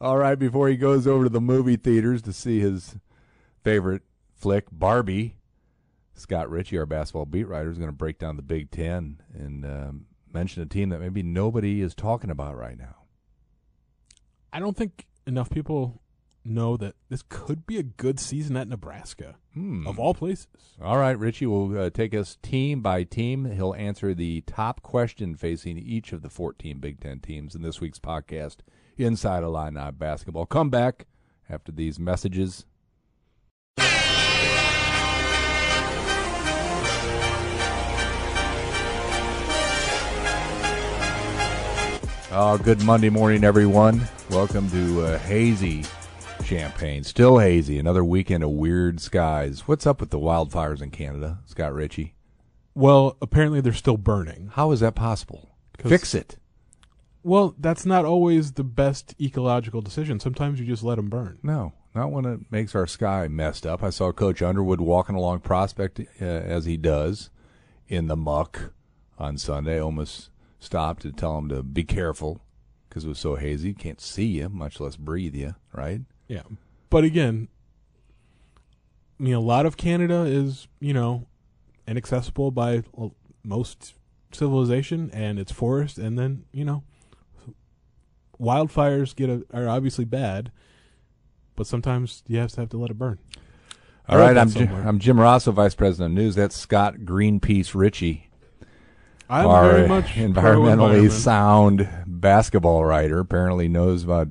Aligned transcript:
All 0.00 0.16
right, 0.16 0.38
before 0.38 0.68
he 0.68 0.76
goes 0.76 1.06
over 1.08 1.24
to 1.24 1.30
the 1.30 1.40
movie 1.40 1.76
theaters 1.76 2.22
to 2.22 2.32
see 2.32 2.60
his 2.60 2.96
favorite 3.64 4.02
flick, 4.36 4.66
Barbie, 4.70 5.36
Scott 6.14 6.48
Richey, 6.48 6.78
our 6.78 6.86
basketball 6.86 7.26
beat 7.26 7.48
writer, 7.48 7.70
is 7.70 7.78
going 7.78 7.90
to 7.90 7.96
break 7.96 8.18
down 8.18 8.36
the 8.36 8.42
Big 8.42 8.70
Ten 8.70 9.20
and 9.34 9.64
um, 9.64 10.06
mention 10.32 10.62
a 10.62 10.66
team 10.66 10.90
that 10.90 11.00
maybe 11.00 11.24
nobody 11.24 11.80
is 11.80 11.96
talking 11.96 12.30
about 12.30 12.56
right 12.56 12.78
now. 12.78 12.94
I 14.52 14.60
don't 14.60 14.76
think 14.76 15.06
enough 15.26 15.50
people 15.50 16.00
know 16.48 16.76
that 16.76 16.94
this 17.08 17.22
could 17.28 17.66
be 17.66 17.78
a 17.78 17.82
good 17.82 18.18
season 18.18 18.56
at 18.56 18.68
Nebraska, 18.68 19.36
Hmm. 19.54 19.86
of 19.86 19.98
all 19.98 20.14
places. 20.14 20.46
All 20.80 20.98
right, 20.98 21.18
Richey 21.18 21.46
will 21.46 21.78
uh, 21.78 21.90
take 21.90 22.14
us 22.14 22.36
team 22.42 22.80
by 22.80 23.04
team. 23.04 23.44
He'll 23.44 23.74
answer 23.74 24.14
the 24.14 24.40
top 24.42 24.82
question 24.82 25.34
facing 25.34 25.78
each 25.78 26.12
of 26.12 26.22
the 26.22 26.30
14 26.30 26.78
Big 26.78 27.00
Ten 27.00 27.20
teams 27.20 27.54
in 27.54 27.62
this 27.62 27.80
week's 27.80 27.98
podcast, 27.98 28.58
Inside 28.96 29.42
Illini 29.42 29.90
Basketball. 29.92 30.46
Come 30.46 30.70
back 30.70 31.06
after 31.48 31.70
these 31.72 31.98
messages. 31.98 32.64
Oh, 42.30 42.58
good 42.62 42.82
Monday 42.84 43.08
morning, 43.08 43.42
everyone. 43.42 44.02
Welcome 44.30 44.70
to 44.70 45.02
uh, 45.02 45.18
Hazy 45.20 45.82
Champaign. 46.48 47.04
Still 47.04 47.36
hazy. 47.36 47.78
Another 47.78 48.02
weekend 48.02 48.42
of 48.42 48.48
weird 48.48 49.00
skies. 49.00 49.68
What's 49.68 49.86
up 49.86 50.00
with 50.00 50.08
the 50.08 50.18
wildfires 50.18 50.80
in 50.80 50.90
Canada, 50.90 51.40
Scott 51.44 51.74
Richey? 51.74 52.14
Well, 52.74 53.18
apparently 53.20 53.60
they're 53.60 53.74
still 53.74 53.98
burning. 53.98 54.52
How 54.54 54.72
is 54.72 54.80
that 54.80 54.94
possible? 54.94 55.50
Fix 55.78 56.14
it. 56.14 56.38
Well, 57.22 57.54
that's 57.58 57.84
not 57.84 58.06
always 58.06 58.52
the 58.52 58.64
best 58.64 59.14
ecological 59.20 59.82
decision. 59.82 60.20
Sometimes 60.20 60.58
you 60.58 60.64
just 60.64 60.82
let 60.82 60.94
them 60.94 61.10
burn. 61.10 61.38
No, 61.42 61.74
not 61.94 62.12
when 62.12 62.24
it 62.24 62.40
makes 62.50 62.74
our 62.74 62.86
sky 62.86 63.28
messed 63.28 63.66
up. 63.66 63.82
I 63.82 63.90
saw 63.90 64.10
Coach 64.10 64.40
Underwood 64.40 64.80
walking 64.80 65.16
along 65.16 65.40
Prospect 65.40 66.00
uh, 66.00 66.24
as 66.24 66.64
he 66.64 66.78
does 66.78 67.28
in 67.88 68.06
the 68.06 68.16
muck 68.16 68.72
on 69.18 69.36
Sunday. 69.36 69.78
Almost 69.78 70.30
stopped 70.60 71.02
to 71.02 71.12
tell 71.12 71.36
him 71.36 71.50
to 71.50 71.62
be 71.62 71.84
careful 71.84 72.40
because 72.88 73.04
it 73.04 73.08
was 73.08 73.18
so 73.18 73.36
hazy. 73.36 73.74
Can't 73.74 74.00
see 74.00 74.28
you, 74.28 74.48
much 74.48 74.80
less 74.80 74.96
breathe 74.96 75.34
you, 75.34 75.54
right? 75.74 76.00
Yeah. 76.28 76.42
But 76.90 77.04
again, 77.04 77.48
I 79.18 79.22
mean, 79.22 79.34
a 79.34 79.40
lot 79.40 79.66
of 79.66 79.76
Canada 79.76 80.22
is, 80.22 80.68
you 80.78 80.92
know, 80.92 81.26
inaccessible 81.86 82.50
by 82.50 82.84
most 83.42 83.94
civilization 84.30 85.10
and 85.12 85.38
its 85.38 85.50
forest. 85.50 85.98
And 85.98 86.18
then, 86.18 86.44
you 86.52 86.64
know, 86.64 86.84
wildfires 88.40 89.16
get 89.16 89.28
a, 89.28 89.44
are 89.52 89.68
obviously 89.68 90.04
bad, 90.04 90.52
but 91.56 91.66
sometimes 91.66 92.22
you 92.28 92.38
have 92.38 92.52
to 92.52 92.60
have 92.60 92.68
to 92.70 92.78
let 92.78 92.90
it 92.90 92.98
burn. 92.98 93.18
All 94.08 94.16
right, 94.16 94.38
I'm 94.38 94.50
Jim, 94.50 94.72
I'm 94.86 94.98
Jim 94.98 95.18
Rossow, 95.18 95.52
Vice 95.52 95.74
President 95.74 96.12
of 96.12 96.24
News. 96.24 96.34
That's 96.34 96.56
Scott 96.56 96.98
Greenpeace 97.04 97.74
Richey. 97.74 98.30
I'm 99.28 99.46
our 99.46 99.70
very 99.70 99.88
much 99.88 100.06
environmentally 100.14 100.34
pro-environment. 100.34 101.12
sound 101.12 101.88
basketball 102.06 102.86
writer. 102.86 103.18
Apparently 103.18 103.68
knows 103.68 104.04
about 104.04 104.28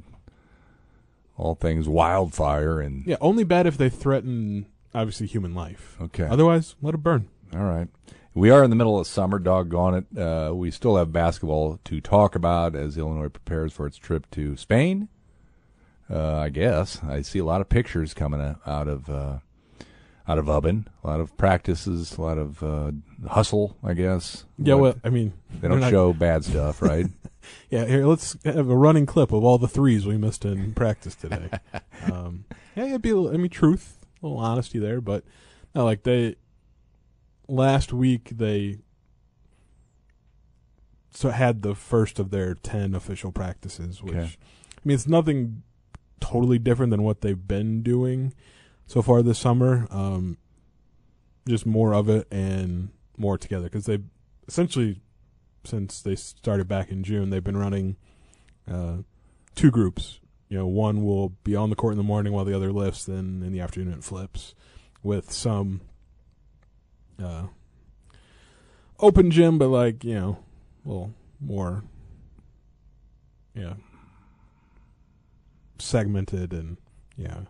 all 1.38 1.56
things 1.56 1.88
wildfire 1.88 2.82
and 2.82 3.06
Yeah, 3.06 3.18
only 3.22 3.44
bad 3.44 3.68
if 3.68 3.78
they 3.78 3.90
threaten, 3.90 4.66
obviously, 4.94 5.28
human 5.28 5.54
life. 5.54 5.96
okay. 6.02 6.26
Otherwise, 6.26 6.76
let 6.82 6.94
it 6.94 7.04
burn. 7.04 7.28
All 7.54 7.64
right. 7.64 7.88
We 8.34 8.50
are 8.52 8.64
in 8.64 8.70
the 8.70 8.76
middle 8.76 9.00
of 9.00 9.08
summer, 9.08 9.40
doggone 9.40 9.96
it. 9.96 10.18
Uh, 10.20 10.54
we 10.54 10.70
still 10.70 10.98
have 10.98 11.12
basketball 11.12 11.80
to 11.86 12.00
talk 12.02 12.36
about 12.36 12.76
as 12.76 12.98
Illinois 12.98 13.30
prepares 13.30 13.74
for 13.74 13.88
its 13.88 13.98
trip 13.98 14.30
to 14.32 14.56
Spain. 14.58 15.10
Uh, 16.10 16.38
I 16.38 16.50
guess 16.50 17.04
I 17.04 17.22
see 17.22 17.40
a 17.40 17.46
lot 17.46 17.62
of 17.62 17.70
pictures 17.70 18.14
coming 18.14 18.56
out 18.66 18.88
of 18.88 19.10
uh, 19.10 19.40
out 20.28 20.38
of 20.38 20.46
Ubben. 20.46 20.86
A 21.04 21.08
lot 21.08 21.20
of 21.20 21.36
practices, 21.36 22.16
a 22.18 22.22
lot 22.22 22.38
of 22.38 22.62
uh, 22.64 22.92
hustle. 23.28 23.76
I 23.84 23.94
guess. 23.94 24.46
Yeah, 24.58 24.76
well, 24.76 24.96
I 25.04 25.10
mean, 25.10 25.34
they 25.60 25.68
don't 25.68 25.80
not... 25.80 25.90
show 25.90 26.14
bad 26.14 26.46
stuff, 26.46 26.82
right? 26.82 27.08
Yeah, 27.70 27.86
here 27.86 28.06
let's 28.06 28.38
have 28.46 28.70
a 28.70 28.76
running 28.78 29.06
clip 29.06 29.32
of 29.32 29.44
all 29.44 29.58
the 29.58 29.68
threes 29.68 30.06
we 30.06 30.18
missed 30.18 30.46
in 30.46 30.74
practice 30.76 31.16
today. 31.16 31.50
um, 32.12 32.46
yeah, 32.76 32.86
it'd 32.86 33.02
be. 33.02 33.10
a 33.12 33.16
little- 33.16 33.34
I 33.34 33.38
mean, 33.38 33.50
truth, 33.50 33.98
a 34.22 34.26
little 34.26 34.40
honesty 34.40 34.80
there, 34.80 35.02
but 35.02 35.24
no, 35.76 35.84
like 35.86 36.04
they 36.04 36.36
last 37.48 37.92
week 37.94 38.30
they 38.32 38.80
so 41.12 41.30
had 41.30 41.62
the 41.62 41.74
first 41.76 42.20
of 42.20 42.30
their 42.30 42.54
ten 42.54 42.94
official 42.94 43.32
practices, 43.32 44.02
which 44.04 44.14
Okay. 44.16 44.24
I 44.26 44.80
mean, 44.84 44.96
it's 44.96 45.08
nothing 45.08 45.64
totally 46.20 46.60
different 46.60 46.92
than 46.92 47.04
what 47.04 47.22
they've 47.22 47.48
been 47.48 47.82
doing 47.82 48.34
so 48.86 49.02
far 49.02 49.22
this 49.24 49.40
summer. 49.40 49.88
Um, 49.90 50.38
just 51.48 51.66
more 51.66 51.94
of 51.94 52.10
it 52.10 52.28
and 52.32 52.90
more 53.18 53.38
together 53.38 53.64
because 53.66 53.86
they 53.86 54.00
essentially 54.48 55.02
since 55.68 56.02
they 56.02 56.16
started 56.16 56.68
back 56.68 56.90
in 56.90 57.04
June, 57.04 57.30
they've 57.30 57.44
been 57.44 57.58
running 57.58 57.98
uh, 58.72 58.98
two 59.56 59.70
groups. 59.70 60.20
You 60.50 60.58
know, 60.58 60.68
one 60.68 61.04
will 61.04 61.30
be 61.44 61.56
on 61.56 61.70
the 61.70 61.76
court 61.76 61.92
in 61.92 61.98
the 61.98 62.04
morning 62.04 62.32
while 62.32 62.46
the 62.46 62.56
other 62.56 62.72
lifts, 62.72 63.04
then 63.04 63.44
in 63.46 63.52
the 63.52 63.60
afternoon 63.60 63.94
it 63.94 64.04
flips 64.04 64.56
with 65.04 65.32
some 65.32 65.82
uh, 67.22 67.48
open 69.00 69.30
gym, 69.30 69.58
but 69.58 69.68
like, 69.68 70.04
you 70.04 70.16
know, 70.16 70.38
a 70.86 70.88
little 70.88 71.14
more, 71.42 71.84
yeah, 73.54 73.74
segmented 75.80 76.54
and, 76.54 76.78
yeah, 77.18 77.42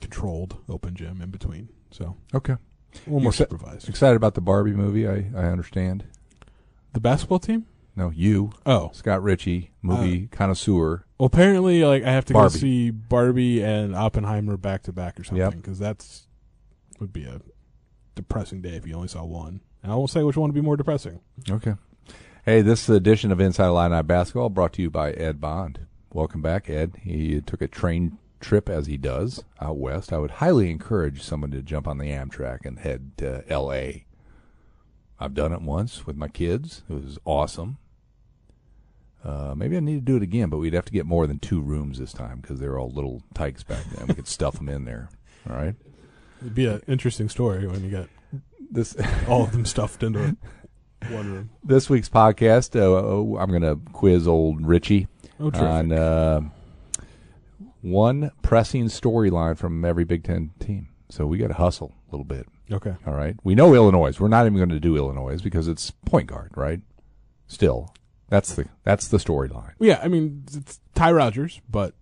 controlled 0.00 0.56
open 0.68 0.96
gym 0.96 1.22
in 1.22 1.30
between. 1.30 1.68
So 1.92 2.16
okay. 2.34 2.54
a 2.54 2.58
little 3.06 3.20
more 3.20 3.32
supervised. 3.32 3.88
Excited 3.88 4.16
about 4.16 4.34
the 4.34 4.40
Barbie 4.40 4.72
movie. 4.72 5.06
I 5.06 5.30
I 5.36 5.46
understand. 5.46 6.04
The 6.98 7.02
basketball 7.02 7.38
team? 7.38 7.64
No, 7.94 8.10
you, 8.10 8.50
Oh, 8.66 8.90
Scott 8.92 9.22
Richey, 9.22 9.70
movie 9.82 10.28
uh, 10.32 10.36
connoisseur. 10.36 11.04
Well, 11.16 11.26
apparently, 11.26 11.84
like 11.84 12.02
I 12.02 12.10
have 12.10 12.24
to 12.24 12.32
Barbie. 12.32 12.52
go 12.54 12.58
see 12.58 12.90
Barbie 12.90 13.62
and 13.62 13.94
Oppenheimer 13.94 14.56
back 14.56 14.82
to 14.82 14.92
back 14.92 15.16
or 15.16 15.22
Yep. 15.22 15.26
something 15.26 15.60
because 15.60 15.78
that's 15.78 16.26
would 16.98 17.12
be 17.12 17.22
a 17.24 17.40
depressing 18.16 18.62
day 18.62 18.70
if 18.70 18.84
you 18.84 18.96
only 18.96 19.06
saw 19.06 19.24
one. 19.24 19.60
And 19.80 19.92
I 19.92 19.94
won't 19.94 20.10
say 20.10 20.24
which 20.24 20.36
one 20.36 20.48
would 20.50 20.56
be 20.56 20.60
more 20.60 20.76
depressing. 20.76 21.20
Okay. 21.48 21.76
Hey, 22.44 22.62
this 22.62 22.80
is 22.80 22.86
the 22.88 22.94
edition 22.94 23.30
of 23.30 23.40
Inside 23.40 23.68
Illini 23.68 24.02
Basketball 24.02 24.48
brought 24.48 24.72
to 24.72 24.82
you 24.82 24.90
by 24.90 25.12
Ed 25.12 25.40
Bond. 25.40 25.86
Welcome 26.12 26.42
back, 26.42 26.68
Ed. 26.68 26.96
He 27.04 27.40
took 27.42 27.62
a 27.62 27.68
train 27.68 28.18
trip 28.40 28.68
as 28.68 28.86
he 28.88 28.96
does 28.96 29.44
out 29.60 29.76
west. 29.76 30.12
I 30.12 30.18
would 30.18 30.32
highly 30.32 30.68
encourage 30.72 31.22
someone 31.22 31.52
to 31.52 31.62
jump 31.62 31.86
on 31.86 31.98
the 31.98 32.10
Amtrak 32.10 32.66
and 32.66 32.80
head 32.80 33.12
to 33.18 33.44
L.A. 33.48 34.04
I've 35.20 35.34
done 35.34 35.52
it 35.52 35.62
once 35.62 36.06
with 36.06 36.16
my 36.16 36.28
kids. 36.28 36.82
It 36.88 36.92
was 36.92 37.18
awesome. 37.24 37.78
Uh, 39.24 39.54
maybe 39.56 39.76
I 39.76 39.80
need 39.80 39.94
to 39.96 40.00
do 40.00 40.16
it 40.16 40.22
again, 40.22 40.48
but 40.48 40.58
we'd 40.58 40.74
have 40.74 40.84
to 40.84 40.92
get 40.92 41.04
more 41.04 41.26
than 41.26 41.38
two 41.40 41.60
rooms 41.60 41.98
this 41.98 42.12
time 42.12 42.38
because 42.40 42.60
they're 42.60 42.78
all 42.78 42.90
little 42.90 43.22
tykes 43.34 43.64
back 43.64 43.84
then. 43.94 44.06
We 44.06 44.14
could 44.14 44.28
stuff 44.28 44.54
them 44.54 44.68
in 44.68 44.84
there. 44.84 45.08
All 45.50 45.56
right. 45.56 45.74
It'd 46.40 46.54
be 46.54 46.66
an 46.66 46.82
interesting 46.86 47.28
story 47.28 47.66
when 47.66 47.82
you 47.84 47.90
got 47.90 48.08
This 48.70 48.96
all 49.28 49.42
of 49.42 49.50
them 49.52 49.66
stuffed 49.66 50.04
into 50.04 50.36
one 51.10 51.32
room. 51.32 51.50
this 51.64 51.90
week's 51.90 52.08
podcast, 52.08 52.76
uh, 52.80 53.38
I'm 53.38 53.50
going 53.50 53.62
to 53.62 53.78
quiz 53.92 54.28
old 54.28 54.64
Richey. 54.66 55.08
Oh, 55.40 55.50
on 55.52 55.92
uh, 55.92 56.40
one 57.80 58.32
pressing 58.42 58.86
storyline 58.86 59.56
from 59.56 59.84
every 59.84 60.04
Big 60.04 60.24
Ten 60.24 60.50
team. 60.58 60.88
So 61.10 61.26
we 61.26 61.38
got 61.38 61.48
to 61.48 61.54
hustle 61.54 61.94
a 62.08 62.10
little 62.10 62.24
bit. 62.24 62.46
Okay. 62.70 62.94
All 63.06 63.14
right. 63.14 63.36
We 63.44 63.54
know 63.54 63.74
Illinois. 63.74 64.18
We're 64.20 64.28
not 64.28 64.46
even 64.46 64.56
going 64.58 64.68
to 64.68 64.80
do 64.80 64.96
Illinois 64.96 65.40
because 65.40 65.68
it's 65.68 65.90
point 65.90 66.26
guard, 66.28 66.52
right? 66.54 66.80
Still, 67.46 67.94
that's 68.28 68.54
the 68.54 68.66
that's 68.84 69.08
the 69.08 69.16
storyline. 69.16 69.72
Yeah, 69.78 70.00
I 70.02 70.08
mean 70.08 70.44
it's 70.52 70.80
Ty 70.94 71.12
Rodgers, 71.12 71.60
but 71.70 71.94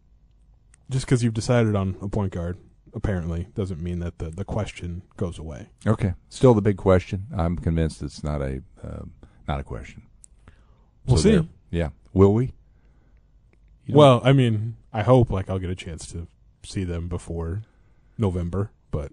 just 0.90 1.06
because 1.06 1.22
you've 1.22 1.34
decided 1.34 1.76
on 1.76 1.96
a 2.02 2.08
point 2.08 2.32
guard, 2.32 2.58
apparently 2.94 3.46
doesn't 3.54 3.80
mean 3.80 4.00
that 4.00 4.18
the 4.18 4.30
the 4.30 4.44
question 4.44 5.02
goes 5.16 5.38
away. 5.38 5.68
Okay. 5.86 6.14
Still 6.30 6.54
the 6.54 6.62
big 6.62 6.76
question. 6.76 7.26
I'm 7.36 7.56
convinced 7.56 8.02
it's 8.02 8.24
not 8.24 8.42
a 8.42 8.62
uh, 8.82 9.02
not 9.46 9.60
a 9.60 9.64
question. 9.64 10.02
We'll 11.06 11.18
So 11.18 11.42
see. 11.42 11.48
Yeah. 11.70 11.90
Will 12.12 12.34
we? 12.34 12.52
Well, 13.88 14.20
I 14.24 14.32
mean, 14.32 14.76
I 14.92 15.02
hope 15.02 15.30
like 15.30 15.48
I'll 15.48 15.60
get 15.60 15.70
a 15.70 15.76
chance 15.76 16.08
to 16.08 16.26
see 16.64 16.82
them 16.82 17.06
before 17.06 17.62
November, 18.18 18.72
but 18.90 19.12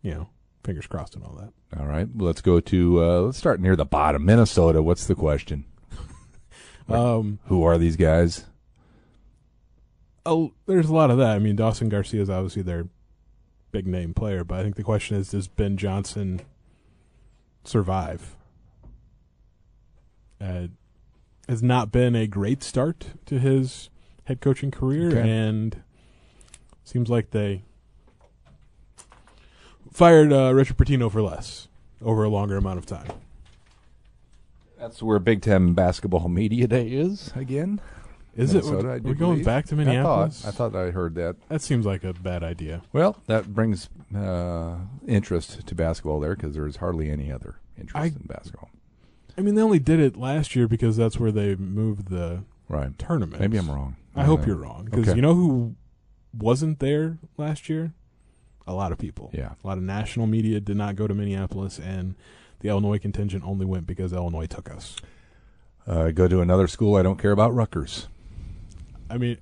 you 0.00 0.12
know, 0.12 0.28
fingers 0.64 0.86
crossed 0.86 1.14
and 1.14 1.22
all 1.24 1.34
that. 1.34 1.78
All 1.78 1.86
right. 1.86 2.08
Let's 2.16 2.40
go 2.40 2.58
to 2.60 3.04
uh, 3.04 3.20
let's 3.20 3.38
start 3.38 3.60
near 3.60 3.76
the 3.76 3.84
bottom. 3.84 4.24
Minnesota. 4.24 4.82
What's 4.82 5.06
the 5.06 5.14
question? 5.14 5.64
Um, 6.88 7.38
Who 7.46 7.62
are 7.64 7.78
these 7.78 7.96
guys? 7.96 8.44
oh, 10.26 10.52
there's 10.66 10.88
a 10.90 10.94
lot 10.94 11.10
of 11.10 11.16
that. 11.18 11.30
I 11.36 11.38
mean, 11.38 11.56
Dawson 11.56 11.88
Garcia 11.88 12.20
is 12.20 12.28
obviously 12.28 12.60
their 12.62 12.88
big 13.72 13.86
name 13.86 14.12
player, 14.14 14.44
but 14.44 14.58
I 14.58 14.62
think 14.62 14.76
the 14.76 14.82
question 14.82 15.16
is, 15.16 15.30
does 15.30 15.48
Ben 15.48 15.76
Johnson 15.78 16.40
survive? 17.64 18.36
Uh, 20.40 20.66
has 21.48 21.62
not 21.62 21.90
been 21.92 22.14
a 22.14 22.26
great 22.26 22.62
start 22.62 23.06
to 23.26 23.38
his 23.38 23.88
head 24.24 24.40
coaching 24.40 24.70
career, 24.70 25.08
Okay. 25.08 25.28
and 25.30 25.82
seems 26.84 27.08
like 27.08 27.30
they 27.30 27.62
fired 29.94 30.30
uh, 30.32 30.52
Richard 30.52 30.76
Pitino 30.76 31.10
for 31.10 31.22
less 31.22 31.68
over 32.02 32.24
a 32.24 32.28
longer 32.28 32.58
amount 32.58 32.78
of 32.78 32.84
time. 32.86 33.06
That's 34.78 35.02
where 35.02 35.18
Big 35.18 35.40
Ten 35.40 35.72
basketball 35.72 36.28
media 36.28 36.66
day 36.66 36.88
is 36.88 37.32
again. 37.34 37.80
Is 38.36 38.52
Minnesota, 38.52 38.88
I 38.88 38.94
it? 38.96 39.02
do 39.04 39.08
We're 39.10 39.14
going 39.14 39.44
back 39.44 39.64
to 39.66 39.76
I 39.76 39.78
Minneapolis. 39.78 40.42
thought, 40.42 40.48
I 40.48 40.50
thought 40.50 40.76
I 40.76 40.90
heard 40.90 41.14
that. 41.14 41.36
that 41.48 41.62
seems 41.62 41.86
like 41.86 42.02
a 42.02 42.12
bad 42.12 42.42
idea. 42.42 42.82
Well, 42.92 43.22
that 43.26 43.54
brings 43.54 43.88
uh, 44.14 44.74
interest 45.06 45.64
to 45.66 45.74
basketball 45.76 46.18
there 46.18 46.34
because 46.34 46.54
there 46.54 46.66
is 46.66 46.76
hardly 46.76 47.10
any 47.10 47.30
other 47.30 47.60
interest 47.78 47.96
I- 47.96 48.06
in 48.06 48.26
basketball. 48.26 48.70
I 49.38 49.40
mean, 49.40 49.54
they 49.56 49.62
only 49.62 49.78
did 49.80 49.98
it 50.00 50.16
last 50.16 50.54
year 50.54 50.68
because 50.68 50.96
that's 50.96 51.18
where 51.18 51.32
they 51.32 51.54
moved 51.56 52.08
the 52.08 52.42
Right. 52.68 52.96
tournament. 52.98 53.40
Maybe 53.40 53.56
I'm 53.58 53.68
wrong. 53.70 53.96
I 54.16 54.24
hope 54.24 54.42
Uh, 54.42 54.46
you're 54.46 54.56
wrong 54.56 54.84
because 54.86 55.08
okay. 55.08 55.16
you 55.16 55.22
know 55.22 55.34
who 55.34 55.74
wasn't 56.36 56.78
there 56.80 57.18
last 57.36 57.68
year? 57.68 57.92
A 58.66 58.72
lot 58.72 58.92
of 58.92 58.98
people. 58.98 59.30
Yeah. 59.34 59.52
A 59.62 59.66
lot 59.66 59.76
of 59.78 59.84
national 59.84 60.26
media 60.26 60.58
did 60.60 60.76
not 60.76 60.96
go 60.96 61.06
to 61.06 61.14
Minneapolis, 61.14 61.78
and 61.78 62.14
the 62.60 62.68
Illinois 62.68 62.98
contingent 62.98 63.44
only 63.44 63.66
went 63.66 63.86
because 63.86 64.12
Illinois 64.12 64.46
took 64.46 64.70
us. 64.70 64.96
Uh, 65.86 66.10
go 66.12 66.26
to 66.28 66.40
another 66.40 66.66
school 66.66 66.96
I 66.96 67.02
don't 67.02 67.18
care 67.18 67.32
about, 67.32 67.54
Rutgers. 67.54 68.08
I 69.10 69.18
mean, 69.18 69.36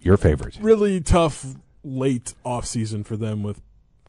Your 0.00 0.18
favorite. 0.18 0.58
really 0.60 1.00
tough 1.00 1.46
late 1.82 2.34
off 2.44 2.66
season 2.66 3.02
for 3.02 3.16
them 3.16 3.42
with 3.42 3.62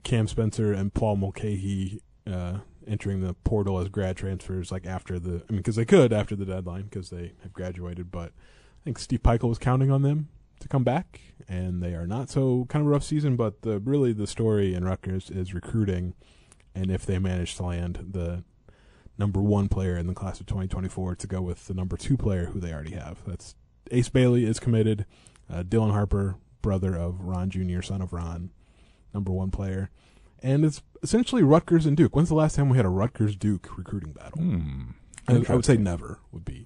Cam 0.03 0.27
Spencer 0.27 0.73
and 0.73 0.94
Paul 0.94 1.15
Mulcahy 1.15 2.01
uh, 2.27 2.57
entering 2.85 3.21
the 3.21 3.33
portal 3.45 3.79
as 3.79 3.88
grad 3.88 4.18
transfers. 4.18 4.69
Like 4.69 4.85
after 4.85 5.18
the, 5.18 5.44
I 5.47 5.51
mean, 5.53 5.57
because 5.59 5.77
they 5.77 5.85
could 5.85 6.12
after 6.12 6.35
the 6.35 6.45
deadline 6.45 6.83
because 6.83 7.09
they 7.09 7.31
have 7.44 7.53
graduated. 7.53 8.12
But 8.12 8.33
I 8.33 8.83
think 8.83 9.00
Steve 9.00 9.23
Pikiell 9.23 9.47
was 9.47 9.59
counting 9.59 9.91
on 9.91 10.01
them 10.01 10.27
to 10.61 10.67
come 10.67 10.83
back, 10.83 11.19
and 11.47 11.81
they 11.81 11.93
are 11.93 12.07
not. 12.07 12.29
So 12.29 12.65
kind 12.69 12.81
of 12.81 12.87
a 12.87 12.89
rough 12.89 13.03
season. 13.03 13.35
But 13.35 13.61
the 13.61 13.79
really 13.79 14.13
the 14.13 14.27
story 14.27 14.73
in 14.73 14.85
Rutgers 14.85 15.29
is 15.29 15.53
recruiting, 15.53 16.13
and 16.73 16.89
if 16.89 17.05
they 17.05 17.19
manage 17.19 17.55
to 17.57 17.63
land 17.63 18.07
the 18.11 18.43
number 19.17 19.41
one 19.41 19.69
player 19.69 19.97
in 19.97 20.07
the 20.07 20.13
class 20.13 20.39
of 20.39 20.47
2024 20.47 21.15
to 21.15 21.27
go 21.27 21.41
with 21.41 21.67
the 21.67 21.73
number 21.73 21.95
two 21.95 22.17
player 22.17 22.45
who 22.45 22.59
they 22.59 22.73
already 22.73 22.91
have. 22.91 23.19
That's 23.25 23.55
Ace 23.91 24.09
Bailey 24.09 24.45
is 24.45 24.59
committed. 24.59 25.05
Uh, 25.49 25.63
Dylan 25.63 25.91
Harper, 25.91 26.37
brother 26.61 26.95
of 26.95 27.21
Ron 27.21 27.49
Jr., 27.49 27.81
son 27.81 28.01
of 28.01 28.13
Ron, 28.13 28.49
number 29.13 29.31
one 29.31 29.51
player. 29.51 29.91
And 30.41 30.65
it's 30.65 30.81
essentially 31.03 31.43
Rutgers 31.43 31.85
and 31.85 31.95
Duke. 31.95 32.15
When's 32.15 32.29
the 32.29 32.35
last 32.35 32.55
time 32.55 32.69
we 32.69 32.77
had 32.77 32.85
a 32.85 32.89
Rutgers 32.89 33.35
Duke 33.35 33.77
recruiting 33.77 34.13
battle? 34.13 34.41
Hmm. 34.41 34.81
I, 35.27 35.43
I 35.49 35.55
would 35.55 35.65
say 35.65 35.77
never 35.77 36.19
would 36.31 36.45
be 36.45 36.65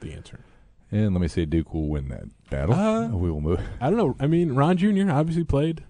the 0.00 0.12
answer. 0.12 0.44
And 0.92 1.12
let 1.14 1.20
me 1.20 1.28
say 1.28 1.44
Duke 1.44 1.74
will 1.74 1.88
win 1.88 2.08
that 2.08 2.24
battle. 2.50 2.74
Uh, 2.74 3.08
we 3.08 3.30
will 3.30 3.40
move. 3.40 3.60
I 3.80 3.90
don't 3.90 3.98
know. 3.98 4.16
I 4.20 4.26
mean, 4.26 4.52
Ron 4.52 4.76
Jr. 4.76 5.10
obviously 5.10 5.44
played 5.44 5.84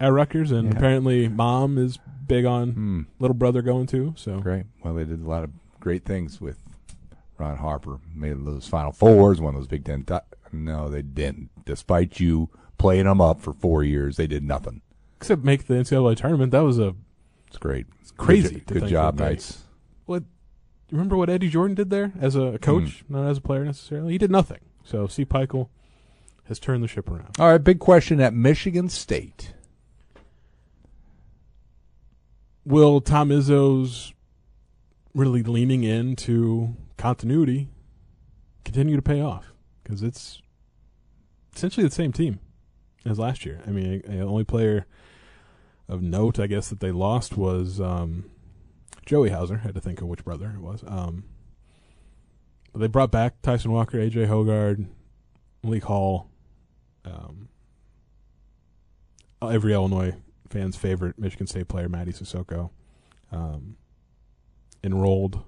at 0.00 0.12
Rutgers, 0.12 0.50
and 0.52 0.68
Yeah. 0.72 0.76
apparently 0.76 1.28
mom 1.28 1.78
is 1.78 1.98
big 2.26 2.44
on 2.44 2.70
Hmm. 2.72 3.00
little 3.18 3.34
brother 3.34 3.62
going 3.62 3.86
too. 3.86 4.14
So 4.16 4.40
Great. 4.40 4.66
Well, 4.84 4.94
they 4.94 5.04
did 5.04 5.20
a 5.22 5.28
lot 5.28 5.44
of 5.44 5.50
great 5.80 6.04
things 6.04 6.40
with 6.40 6.58
Ron 7.38 7.56
Harper. 7.56 7.98
Made 8.14 8.44
those 8.44 8.66
Final 8.68 8.92
Fours, 8.92 9.40
won 9.40 9.54
those 9.54 9.66
Big 9.68 9.84
Ten. 9.84 10.04
no, 10.52 10.88
they 10.88 11.02
didn't. 11.02 11.50
Despite 11.64 12.18
you 12.20 12.48
playing 12.78 13.04
them 13.04 13.20
up 13.20 13.40
for 13.40 13.52
four 13.52 13.82
years, 13.84 14.16
they 14.16 14.26
did 14.26 14.42
nothing. 14.44 14.82
except 15.16 15.42
make 15.44 15.66
the 15.66 15.74
NCAA 15.74 16.14
tournament, 16.14 16.52
that 16.52 16.60
was 16.60 16.78
a 16.78 16.94
It's 17.48 17.56
great. 17.58 17.86
It's 18.00 18.12
crazy 18.12 18.60
Good, 18.66 18.82
good 18.82 18.88
job, 18.88 19.18
Knights. 19.18 19.64
what 20.06 20.22
remember 20.90 21.16
what 21.16 21.28
Eddie 21.30 21.48
Jordan 21.48 21.74
did 21.74 21.90
there 21.90 22.12
as 22.20 22.34
a 22.36 22.58
coach, 22.60 23.04
Hmm. 23.08 23.14
not 23.14 23.28
as 23.30 23.38
a 23.38 23.40
player 23.40 23.64
necessarily. 23.64 24.12
He 24.12 24.18
did 24.18 24.30
nothing. 24.30 24.58
So 24.84 25.06
C. 25.06 25.24
Pikiell 25.24 25.68
has 26.44 26.58
turned 26.58 26.82
the 26.82 26.88
ship 26.88 27.10
around. 27.10 27.36
All 27.38 27.50
right, 27.50 27.58
big 27.62 27.78
question 27.78 28.20
at 28.20 28.32
Michigan 28.32 28.88
State. 28.88 29.52
Will 32.64 33.00
Tom 33.00 33.30
Izzo's 33.30 34.12
really 35.14 35.42
leaning 35.42 35.84
into 35.84 36.76
continuity 36.96 37.68
continue 38.64 38.96
to 38.96 39.02
pay 39.02 39.20
off? 39.20 39.52
Because 39.82 40.02
it's 40.02 40.42
essentially 41.56 41.86
the 41.86 41.94
same 41.94 42.12
team 42.12 42.40
as 43.06 43.18
last 43.18 43.46
year. 43.46 43.60
I 43.66 43.70
mean, 43.70 44.02
the 44.06 44.20
only 44.20 44.44
player 44.44 44.86
of 45.88 46.02
note, 46.02 46.38
I 46.38 46.46
guess, 46.46 46.68
that 46.68 46.80
they 46.80 46.90
lost 46.92 47.36
was 47.38 47.80
um, 47.80 48.24
Joey 49.08 49.30
Hauser. 49.30 49.56
Had 49.58 49.74
to 49.74 49.80
think 49.80 50.02
of 50.02 50.06
which 50.06 50.22
brother 50.22 50.52
it 50.54 50.60
was. 50.60 50.84
Um, 50.86 51.24
but 52.72 52.80
they 52.80 52.88
brought 52.88 53.10
back 53.10 53.40
Tyson 53.40 53.72
Walker, 53.72 53.96
AJ 53.96 54.28
Hoggard, 54.28 54.86
Malik 55.62 55.84
Hall, 55.84 56.28
um, 57.06 57.48
every 59.40 59.72
Illinois 59.72 60.14
fan's 60.50 60.76
favorite 60.76 61.18
Michigan 61.18 61.46
State 61.46 61.68
player, 61.68 61.88
Mady 61.88 62.08
Sissoko, 62.08 62.68
um, 63.32 63.76
enrolled 64.84 65.42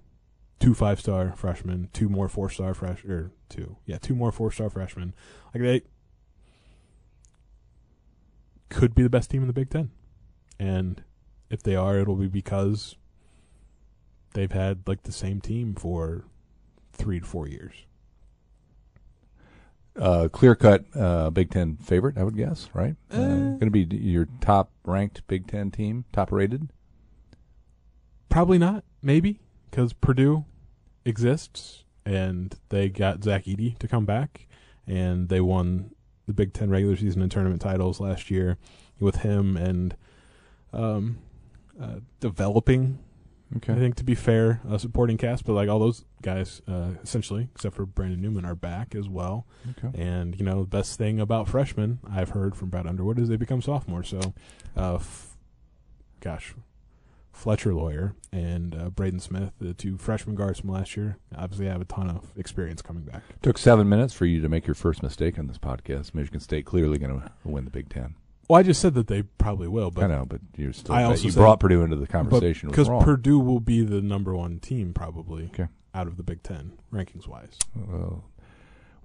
two 0.59 0.73
five 0.73 0.99
star 0.99 1.35
freshmen, 1.37 1.91
two 1.93 2.09
more 2.09 2.31
four 2.31 2.49
star 2.49 2.73
fresh 2.73 3.05
or 3.05 3.31
two, 3.51 3.77
yeah, 3.85 3.99
two 3.99 4.15
more 4.15 4.33
four 4.33 4.51
star 4.51 4.71
freshmen. 4.71 5.12
Like 5.55 5.62
they 5.62 5.83
could 8.71 8.95
be 8.95 9.03
the 9.03 9.11
best 9.11 9.31
team 9.31 9.43
in 9.43 9.49
the 9.49 9.53
Big 9.53 9.69
Ten, 9.69 9.91
and 10.59 11.05
if 11.51 11.62
they 11.62 11.77
are, 11.77 11.99
it'll 11.99 12.17
be 12.17 12.27
because 12.27 12.97
they've 14.32 14.53
had 14.53 14.87
like 14.87 15.03
the 15.03 15.12
same 15.12 15.41
team 15.41 15.75
for 15.75 16.25
three 16.93 17.21
to 17.21 17.27
four 17.27 17.49
years. 17.49 17.75
Uh, 19.97 20.29
clear 20.29 20.55
cut 20.55 20.85
uh, 20.97 21.31
Big 21.31 21.50
Ten 21.50 21.77
favorite, 21.77 22.17
I 22.17 22.23
would 22.23 22.37
guess, 22.37 22.69
right? 22.73 22.94
Uh, 23.12 23.17
Uh. 23.17 23.29
Going 23.29 23.71
to 23.73 23.87
be 23.87 23.97
your 23.97 24.29
top 24.41 24.71
ranked 24.85 25.27
Big 25.27 25.47
Ten 25.47 25.71
team, 25.71 26.05
top 26.12 26.31
rated. 26.32 26.71
Probably 28.29 28.59
not. 28.59 28.85
Maybe 29.03 29.41
because 29.71 29.93
Purdue 29.93 30.44
exists 31.05 31.85
and 32.06 32.55
they 32.69 32.88
got 32.88 33.25
Zach 33.25 33.44
Edey 33.44 33.76
to 33.79 33.88
come 33.88 34.06
back, 34.06 34.47
and 34.87 35.29
they 35.29 35.41
won 35.41 35.91
the 36.26 36.33
Big 36.33 36.53
Ten 36.53 36.71
regular 36.71 36.97
season 36.97 37.21
and 37.23 37.31
tournament 37.31 37.61
titles 37.61 38.00
last 38.00 38.31
year 38.31 38.56
with 39.00 39.17
him 39.17 39.56
and 39.56 39.97
um, 40.73 41.19
uh, 41.81 41.97
developing. 42.21 43.00
Okay. 43.56 43.73
I 43.73 43.76
think 43.76 43.97
to 43.97 44.05
be 44.05 44.14
fair, 44.14 44.61
a 44.69 44.79
supporting 44.79 45.17
cast, 45.17 45.44
but 45.44 45.55
like 45.55 45.69
all 45.69 45.81
those 45.81 46.05
guys, 46.23 46.62
uh, 46.69 46.91
essentially, 47.02 47.49
except 47.55 47.75
for 47.75 47.85
Brandon 47.85 48.20
Newman, 48.20 48.44
are 48.44 48.55
back 48.55 48.94
as 48.94 49.08
well. 49.08 49.47
Okay. 49.70 50.00
And 50.00 50.38
you 50.38 50.44
know, 50.44 50.61
the 50.61 50.69
best 50.69 50.97
thing 50.99 51.21
about 51.21 51.49
freshmen 51.49 51.99
I've 52.09 52.30
heard 52.30 52.54
from 52.54 52.71
Brad 52.71 52.87
Underwood 52.87 53.19
is 53.19 53.28
they 53.28 53.37
become 53.37 53.61
sophomores. 53.61 54.09
So, 54.09 54.21
uh, 54.76 54.95
f- 54.97 55.37
gosh, 56.21 56.54
Fletcher 57.33 57.75
Loyer 57.75 58.14
and 58.33 58.75
uh, 58.75 58.90
Braden 58.90 59.19
Smith, 59.21 59.52
the 59.61 59.75
two 59.75 59.97
freshman 59.97 60.37
guards 60.37 60.61
from 60.61 60.71
last 60.71 60.97
year, 60.97 61.16
obviously 61.37 61.66
have 61.66 61.80
a 61.80 61.87
ton 61.87 62.09
of 62.11 62.30
experience 62.37 62.83
coming 62.83 63.02
back. 63.02 63.23
Took 63.42 63.59
seven 63.59 63.88
minutes 63.88 64.12
for 64.14 64.26
you 64.26 64.40
to 64.42 64.49
make 64.49 64.66
your 64.66 64.75
first 64.75 65.02
mistake 65.02 65.38
on 65.38 65.47
this 65.47 65.59
podcast. 65.59 66.14
Michigan 66.14 66.40
State 66.40 66.66
clearly 66.66 66.99
going 66.99 67.21
to 67.21 67.30
win 67.42 67.64
the 67.64 67.71
Big 67.71 67.88
Ten. 67.88 68.14
Well, 68.50 68.59
I 68.59 68.64
just 68.64 68.80
said 68.80 68.95
that 68.95 69.07
they 69.07 69.23
probably 69.23 69.69
will, 69.69 69.92
but 69.92 70.02
I 70.02 70.07
know, 70.09 70.25
but 70.26 70.40
you 70.57 70.73
still 70.73 70.92
I 70.92 71.04
also 71.04 71.23
you 71.23 71.30
said- 71.30 71.38
brought 71.38 71.61
Purdue 71.61 71.83
into 71.83 71.95
the 71.95 72.09
conversation. 72.09 72.69
because. 72.69 72.88
Purdue 72.88 73.38
will 73.38 73.61
be 73.61 73.85
the 73.85 74.00
number 74.02 74.35
one 74.35 74.59
team 74.59 74.92
probably 74.92 75.45
Okay. 75.54 75.69
out 75.95 76.09
of 76.09 76.16
the 76.16 76.25
Big 76.25 76.42
Ten 76.42 76.73
rankings 76.92 77.28
wise. 77.28 77.57
Well, 77.76 78.25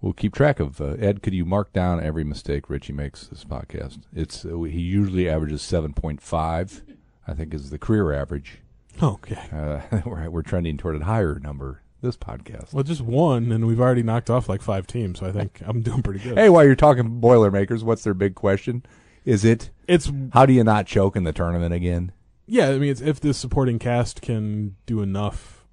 we'll 0.01 0.13
keep 0.13 0.33
track 0.33 0.59
of 0.59 0.81
uh, 0.81 0.95
Ed. 0.99 1.21
Could 1.21 1.35
you 1.35 1.45
mark 1.45 1.73
down 1.73 2.01
every 2.03 2.23
mistake 2.23 2.71
Richey 2.71 2.91
makes 2.91 3.27
this 3.27 3.43
podcast? 3.43 3.99
It's 4.15 4.45
uh, 4.45 4.57
he 4.63 4.79
usually 4.81 5.29
averages 5.29 5.61
seven 5.61 5.93
point 5.93 6.21
five. 6.21 6.81
I 7.27 7.35
think 7.35 7.53
is 7.53 7.69
the 7.69 7.77
career 7.77 8.13
average. 8.13 8.61
Okay. 9.03 9.37
Uh, 9.53 9.81
we're 10.07 10.27
we're 10.31 10.41
trending 10.41 10.77
toward 10.77 10.99
a 10.99 11.05
higher 11.05 11.37
number 11.37 11.81
this 12.01 12.17
podcast. 12.17 12.73
Well, 12.73 12.83
just 12.83 13.01
one, 13.01 13.51
and 13.51 13.67
we've 13.67 13.79
already 13.79 14.01
knocked 14.01 14.31
off 14.31 14.49
like 14.49 14.63
five 14.63 14.87
teams, 14.87 15.19
so 15.19 15.27
I 15.27 15.31
think 15.31 15.61
I'm 15.63 15.81
doing 15.83 16.01
pretty 16.01 16.21
good. 16.21 16.35
Hey, 16.35 16.49
while 16.49 16.65
you're 16.65 16.75
talking 16.75 17.19
Boilermakers, 17.19 17.83
what's 17.83 18.03
their 18.03 18.15
big 18.15 18.33
question? 18.33 18.83
Is 19.25 19.44
it 19.44 19.72
It's 19.88 20.12
how 20.34 20.46
do 20.46 20.53
you 20.53 20.63
not 20.63 20.86
choke 20.86 21.15
in 21.15 21.24
the 21.24 21.34
tournament 21.34 21.74
again? 21.74 22.12
yeah. 22.48 22.70
I 22.70 22.77
mean, 22.77 22.91
it's 22.91 23.01
if 23.01 23.20
this 23.20 23.38
supporting 23.38 23.79
cast 23.79 24.22
can 24.22 24.75
do 24.86 25.01
enough 25.01 25.65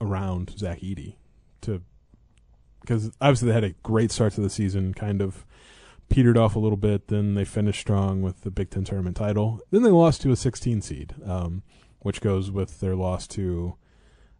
around 0.00 0.54
Zach 0.56 0.80
Edey 0.80 1.16
to, 1.62 1.82
because 2.80 3.10
obviously 3.20 3.48
they 3.48 3.54
had 3.54 3.64
a 3.64 3.74
great 3.82 4.10
start 4.12 4.34
to 4.34 4.40
the 4.40 4.50
season, 4.50 4.94
kind 4.94 5.20
of 5.20 5.44
petered 6.08 6.38
off 6.38 6.54
a 6.54 6.60
little 6.60 6.76
bit. 6.76 7.08
Then 7.08 7.34
they 7.34 7.44
finished 7.44 7.80
strong 7.80 8.22
with 8.22 8.42
the 8.42 8.50
Big 8.50 8.70
Ten 8.70 8.84
tournament 8.84 9.16
title. 9.16 9.60
Then 9.70 9.82
they 9.82 9.90
lost 9.90 10.22
to 10.22 10.30
a 10.30 10.36
16 10.36 10.80
seed, 10.82 11.14
um, 11.24 11.62
which 12.00 12.20
goes 12.20 12.50
with 12.50 12.80
their 12.80 12.94
loss 12.94 13.26
to 13.28 13.74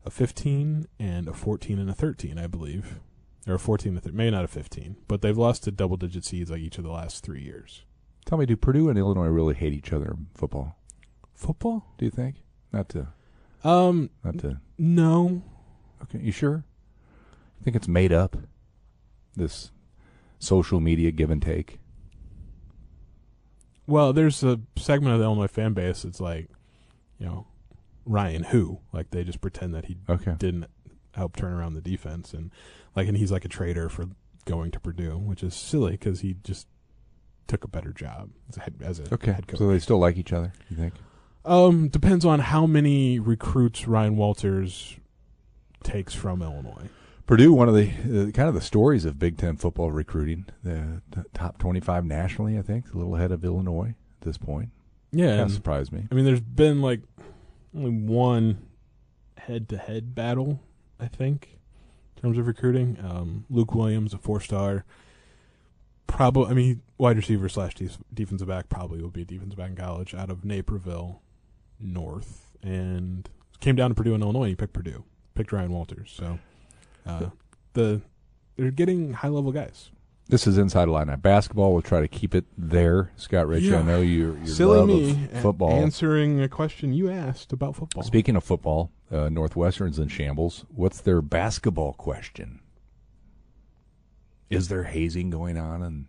a 0.05 0.11
15 0.11 0.87
and 1.01 1.27
a 1.27 1.33
14 1.33 1.79
and 1.81 1.91
a 1.91 1.95
13, 1.95 2.39
I 2.39 2.47
believe, 2.47 3.01
or 3.47 3.55
a 3.55 3.59
14 3.59 3.91
and 3.91 3.99
a 3.99 4.00
13, 4.00 4.17
maybe 4.17 4.31
not 4.31 4.45
a 4.45 4.49
15, 4.49 4.97
but 5.09 5.23
they've 5.23 5.37
lost 5.38 5.65
to 5.65 5.71
double 5.71 5.97
digit 5.97 6.25
seeds 6.25 6.50
like 6.50 6.61
each 6.61 6.79
of 6.79 6.85
the 6.85 6.91
last 6.91 7.23
three 7.25 7.43
years. 7.43 7.83
Tell 8.25 8.38
me, 8.38 8.47
do 8.47 8.57
Purdue 8.57 8.88
and 8.88 8.99
Illinois 8.99 9.26
really 9.29 9.55
hate 9.55 9.73
each 9.73 9.93
other 9.93 10.07
in 10.07 10.26
football? 10.35 10.76
Football? 11.35 11.87
Do 11.99 12.05
you 12.05 12.11
think? 12.11 12.37
Not 12.73 12.88
to, 12.91 13.09
Um, 13.62 14.11
not 14.25 14.38
to. 14.38 14.61
no. 14.79 15.43
Okay, 16.03 16.19
you 16.19 16.33
sure? 16.33 16.65
I 17.61 17.65
think 17.65 17.76
it's 17.76 17.88
made 17.88 18.12
up. 18.12 18.37
This 19.37 19.71
social 20.38 20.81
media 20.81 21.11
give 21.12 21.31
and 21.31 21.41
take. 21.41 21.79
Well, 23.87 24.12
there's 24.12 24.43
a 24.43 24.61
segment 24.76 25.15
of 25.15 25.21
the 25.21 25.25
Illinois 25.26 25.47
fan 25.47 25.73
base 25.73 26.03
that's 26.03 26.21
like, 26.21 26.49
you 27.19 27.26
know, 27.26 27.47
Ryan 28.05 28.45
who? 28.45 28.81
Like 28.93 29.11
they 29.11 29.25
just 29.25 29.41
pretend 29.41 29.75
that 29.75 29.87
he 29.87 29.97
Okay. 30.09 30.35
didn't 30.38 30.67
help 31.15 31.37
turn 31.37 31.53
around 31.53 31.75
the 31.75 31.81
defense 31.81 32.35
and 32.35 32.50
like 32.97 33.07
and 33.09 33.17
he's 33.17 33.31
like 33.31 33.45
a 33.45 33.49
traitor 33.49 33.88
for 33.88 34.07
going 34.47 34.71
to 34.73 34.81
Purdue, 34.81 35.19
which 35.19 35.43
is 35.43 35.55
silly 35.55 35.93
because 35.93 36.21
he 36.21 36.35
just 36.43 36.67
took 37.47 37.62
a 37.65 37.69
better 37.69 37.93
job 37.93 38.31
as 38.49 38.57
a 38.57 38.61
head, 38.61 38.75
as 38.83 38.99
a 38.99 39.15
Okay. 39.15 39.33
head 39.33 39.47
coach. 39.47 39.59
So 39.59 39.69
they 39.69 39.79
still 39.79 39.99
like 39.99 40.17
each 40.17 40.33
other, 40.33 40.53
you 40.69 40.76
think? 40.76 40.95
um, 41.45 41.88
depends 41.88 42.25
on 42.25 42.41
how 42.41 42.67
many 42.67 43.19
recruits 43.21 43.87
Ryan 43.87 44.17
Walters 44.17 44.97
takes 45.85 46.12
from 46.15 46.43
Illinois. 46.43 46.88
Purdue, 47.26 47.53
one 47.53 47.69
of 47.69 47.75
the 47.75 47.88
uh, 47.88 48.31
kind 48.33 48.49
of 48.49 48.55
the 48.55 48.61
stories 48.61 49.05
of 49.05 49.19
Big 49.19 49.37
Ten 49.37 49.57
football 49.57 49.91
recruiting, 49.93 50.47
the 50.62 51.03
t- 51.12 51.21
top 51.35 51.59
twenty-five 51.59 52.05
nationally, 52.05 52.57
I 52.59 52.62
think, 52.62 52.93
a 52.93 52.97
little 52.97 53.17
ahead 53.17 53.33
of 53.33 53.45
Illinois 53.45 53.95
at 54.21 54.25
this 54.25 54.38
point. 54.38 54.71
Yeah, 55.12 55.31
Kind 55.31 55.41
of 55.43 55.53
surprised 55.53 55.93
me. 55.93 56.07
I 56.11 56.15
mean, 56.15 56.25
there's 56.25 56.41
been 56.41 56.81
like 56.81 57.00
only 57.76 57.91
one 57.91 58.59
head-to-head 59.38 60.15
battle, 60.15 60.61
I 61.00 61.07
think, 61.09 61.56
in 62.17 62.23
terms 62.23 62.39
of 62.39 62.47
recruiting. 62.47 62.99
Um, 63.03 63.45
Luke 63.51 63.75
Williams, 63.75 64.15
a 64.15 64.19
four-star, 64.19 64.85
probably. 66.07 66.51
I 66.51 66.55
mean, 66.55 66.83
wide 66.99 67.17
receiver 67.17 67.49
slash 67.49 67.75
def- 67.75 67.99
defensive 68.13 68.49
back 68.49 68.69
probably 68.69 69.01
will 69.01 69.11
be 69.11 69.23
a 69.23 69.25
defensive 69.27 69.59
back 69.59 69.71
in 69.71 69.77
college 69.77 70.15
out 70.15 70.31
of 70.31 70.45
Naperville 70.45 71.21
North, 71.79 72.57
and 72.63 73.29
came 73.61 73.77
down 73.77 73.91
to 73.91 73.95
Purdue 73.95 74.15
in 74.15 74.23
Illinois. 74.23 74.43
And 74.43 74.51
he 74.51 74.57
picked 74.57 74.73
Purdue, 74.73 75.05
picked 75.35 75.53
Ryan 75.53 75.73
Walters. 75.73 76.13
So 76.17 76.39
uh, 77.07 77.31
the 77.75 78.01
they're 78.57 78.71
getting 78.71 79.13
high-level 79.13 79.53
guys. 79.53 79.91
This 80.29 80.49
is 80.49 80.59
Inside 80.59 80.89
Illini 80.89 81.15
basketball. 81.15 81.73
We'll 81.73 81.83
try 81.83 82.01
to 82.01 82.09
keep 82.09 82.35
it 82.35 82.47
there, 82.59 83.13
Scott 83.15 83.47
Rich. 83.47 83.63
Yeah. 83.63 83.79
I 83.79 83.83
know 83.83 84.01
your 84.01 84.37
your 84.39 84.47
Silly 84.47 84.79
love 84.79 84.89
me 84.89 85.11
of 85.33 85.43
football. 85.43 85.71
answering 85.71 86.41
a 86.41 86.49
question 86.49 86.93
you 86.93 87.09
asked 87.09 87.53
about 87.53 87.77
football. 87.77 88.03
Speaking 88.03 88.35
of 88.35 88.43
football, 88.43 88.91
uh, 89.11 89.29
Northwestern's 89.29 89.99
in 89.99 90.09
shambles. 90.09 90.65
What's 90.75 91.01
their 91.01 91.23
basketball 91.23 91.93
question? 91.95 92.61
Is 94.51 94.69
there 94.69 94.85
hazing 94.85 95.31
going 95.31 95.59
on 95.59 95.83
And 95.83 96.07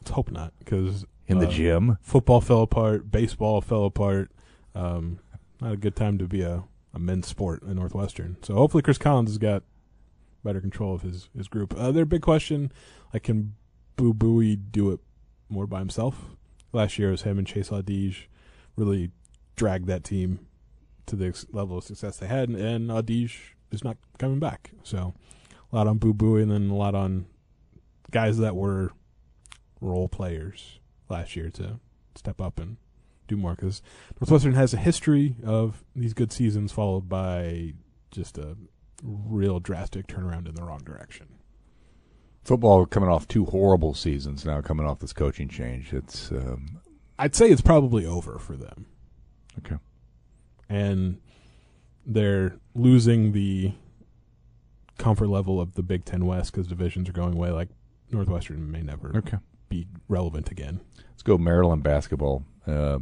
Let's 0.00 0.10
hope 0.10 0.30
not, 0.32 0.52
because 0.58 1.04
in 1.28 1.38
the 1.38 1.46
Uh, 1.46 1.50
gym? 1.50 1.98
football 2.02 2.40
fell 2.40 2.62
apart, 2.62 3.10
baseball 3.10 3.60
fell 3.60 3.84
apart. 3.84 4.32
Um, 4.74 5.20
not 5.60 5.72
a 5.74 5.76
good 5.76 5.94
time 5.94 6.18
to 6.18 6.26
be 6.26 6.42
a, 6.42 6.64
a 6.92 6.98
men's 6.98 7.28
sport 7.28 7.62
in 7.62 7.76
Northwestern. 7.76 8.36
So 8.42 8.54
hopefully 8.54 8.82
Chris 8.82 8.98
Collins 8.98 9.30
has 9.30 9.38
got 9.38 9.62
better 10.42 10.60
control 10.60 10.92
of 10.94 11.02
his, 11.02 11.28
his 11.36 11.46
group. 11.46 11.72
Uh, 11.78 11.92
their 11.92 12.04
big 12.04 12.22
question, 12.22 12.72
like, 13.14 13.22
can 13.22 13.54
Boo 13.94 14.12
Buie 14.12 14.56
do 14.56 14.90
it 14.90 14.98
more 15.48 15.68
by 15.68 15.78
himself? 15.78 16.30
Last 16.72 16.98
year 16.98 17.08
it 17.08 17.12
was 17.12 17.22
him 17.22 17.38
and 17.38 17.46
Chase 17.46 17.68
Audige 17.68 18.24
really 18.74 19.12
dragged 19.54 19.86
that 19.86 20.02
team 20.02 20.40
to 21.06 21.16
the 21.16 21.46
level 21.52 21.78
of 21.78 21.84
success 21.84 22.16
they 22.16 22.26
had, 22.26 22.48
and, 22.48 22.58
and 22.58 22.90
Audige 22.90 23.54
is 23.70 23.84
not 23.84 23.96
coming 24.18 24.38
back. 24.38 24.70
So 24.82 25.14
a 25.72 25.76
lot 25.76 25.86
on 25.86 25.98
Boo 25.98 26.14
Boo, 26.14 26.36
and 26.36 26.50
then 26.50 26.70
a 26.70 26.76
lot 26.76 26.94
on 26.94 27.26
guys 28.10 28.38
that 28.38 28.54
were 28.54 28.92
role 29.80 30.08
players 30.08 30.78
last 31.08 31.34
year 31.34 31.50
to 31.50 31.80
step 32.14 32.40
up 32.40 32.60
and 32.60 32.76
do 33.26 33.36
more 33.36 33.54
because 33.54 33.82
Northwestern 34.20 34.54
has 34.54 34.74
a 34.74 34.78
history 34.78 35.36
of 35.44 35.82
these 35.96 36.14
good 36.14 36.32
seasons 36.32 36.72
followed 36.72 37.08
by 37.08 37.72
just 38.10 38.38
a 38.38 38.56
real 39.02 39.58
drastic 39.58 40.06
turnaround 40.06 40.48
in 40.48 40.54
the 40.54 40.62
wrong 40.62 40.82
direction. 40.84 41.26
Football 42.44 42.86
coming 42.86 43.08
off 43.08 43.28
two 43.28 43.46
horrible 43.46 43.94
seasons 43.94 44.44
now, 44.44 44.60
coming 44.60 44.86
off 44.86 44.98
this 44.98 45.12
coaching 45.12 45.48
change. 45.48 45.92
It's 45.92 46.30
um, 46.32 46.80
I'd 47.18 47.34
say 47.34 47.50
it's 47.50 47.62
probably 47.62 48.04
over 48.04 48.38
for 48.38 48.56
them, 48.56 48.86
okay. 49.58 49.76
And 50.72 51.18
they're 52.06 52.56
losing 52.74 53.32
the 53.32 53.72
comfort 54.98 55.28
level 55.28 55.60
of 55.60 55.74
the 55.74 55.82
Big 55.82 56.04
Ten 56.04 56.24
West 56.26 56.52
because 56.52 56.66
divisions 56.66 57.08
are 57.08 57.12
going 57.12 57.34
away. 57.34 57.50
Like 57.50 57.68
Northwestern 58.10 58.70
may 58.70 58.82
never 58.82 59.12
Okay. 59.16 59.38
be 59.68 59.86
relevant 60.08 60.50
again. 60.50 60.80
Let's 61.10 61.22
go 61.22 61.36
Maryland 61.38 61.82
basketball. 61.82 62.44
Uh, 62.66 63.00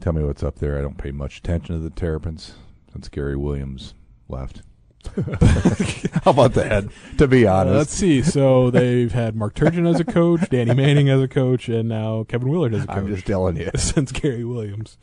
tell 0.00 0.12
me 0.12 0.22
what's 0.24 0.42
up 0.42 0.56
there. 0.56 0.78
I 0.78 0.82
don't 0.82 0.98
pay 0.98 1.10
much 1.10 1.38
attention 1.38 1.74
to 1.74 1.80
the 1.80 1.90
Terrapins 1.90 2.54
since 2.92 3.08
Gary 3.08 3.36
Williams 3.36 3.94
left. 4.28 4.62
How 5.14 6.30
about 6.30 6.54
that? 6.54 6.84
To 7.18 7.28
be 7.28 7.46
Uh, 7.46 7.54
honest, 7.54 7.74
let's 7.76 7.92
see. 7.92 8.22
So 8.22 8.70
they've 8.70 9.12
had 9.12 9.36
Mark 9.36 9.54
Turgeon 9.54 9.86
as 9.92 10.00
a 10.00 10.04
coach, 10.04 10.48
Danny 10.48 10.72
Manning 10.74 11.10
as 11.10 11.20
a 11.20 11.28
coach, 11.28 11.68
and 11.68 11.88
now 11.90 12.24
Kevin 12.24 12.48
Willard 12.48 12.72
as 12.74 12.84
a 12.84 12.86
coach. 12.86 12.96
I'm 12.96 13.08
just 13.08 13.26
telling 13.26 13.56
you. 13.58 13.70
since 13.76 14.12
Gary 14.12 14.44
Williams 14.44 14.96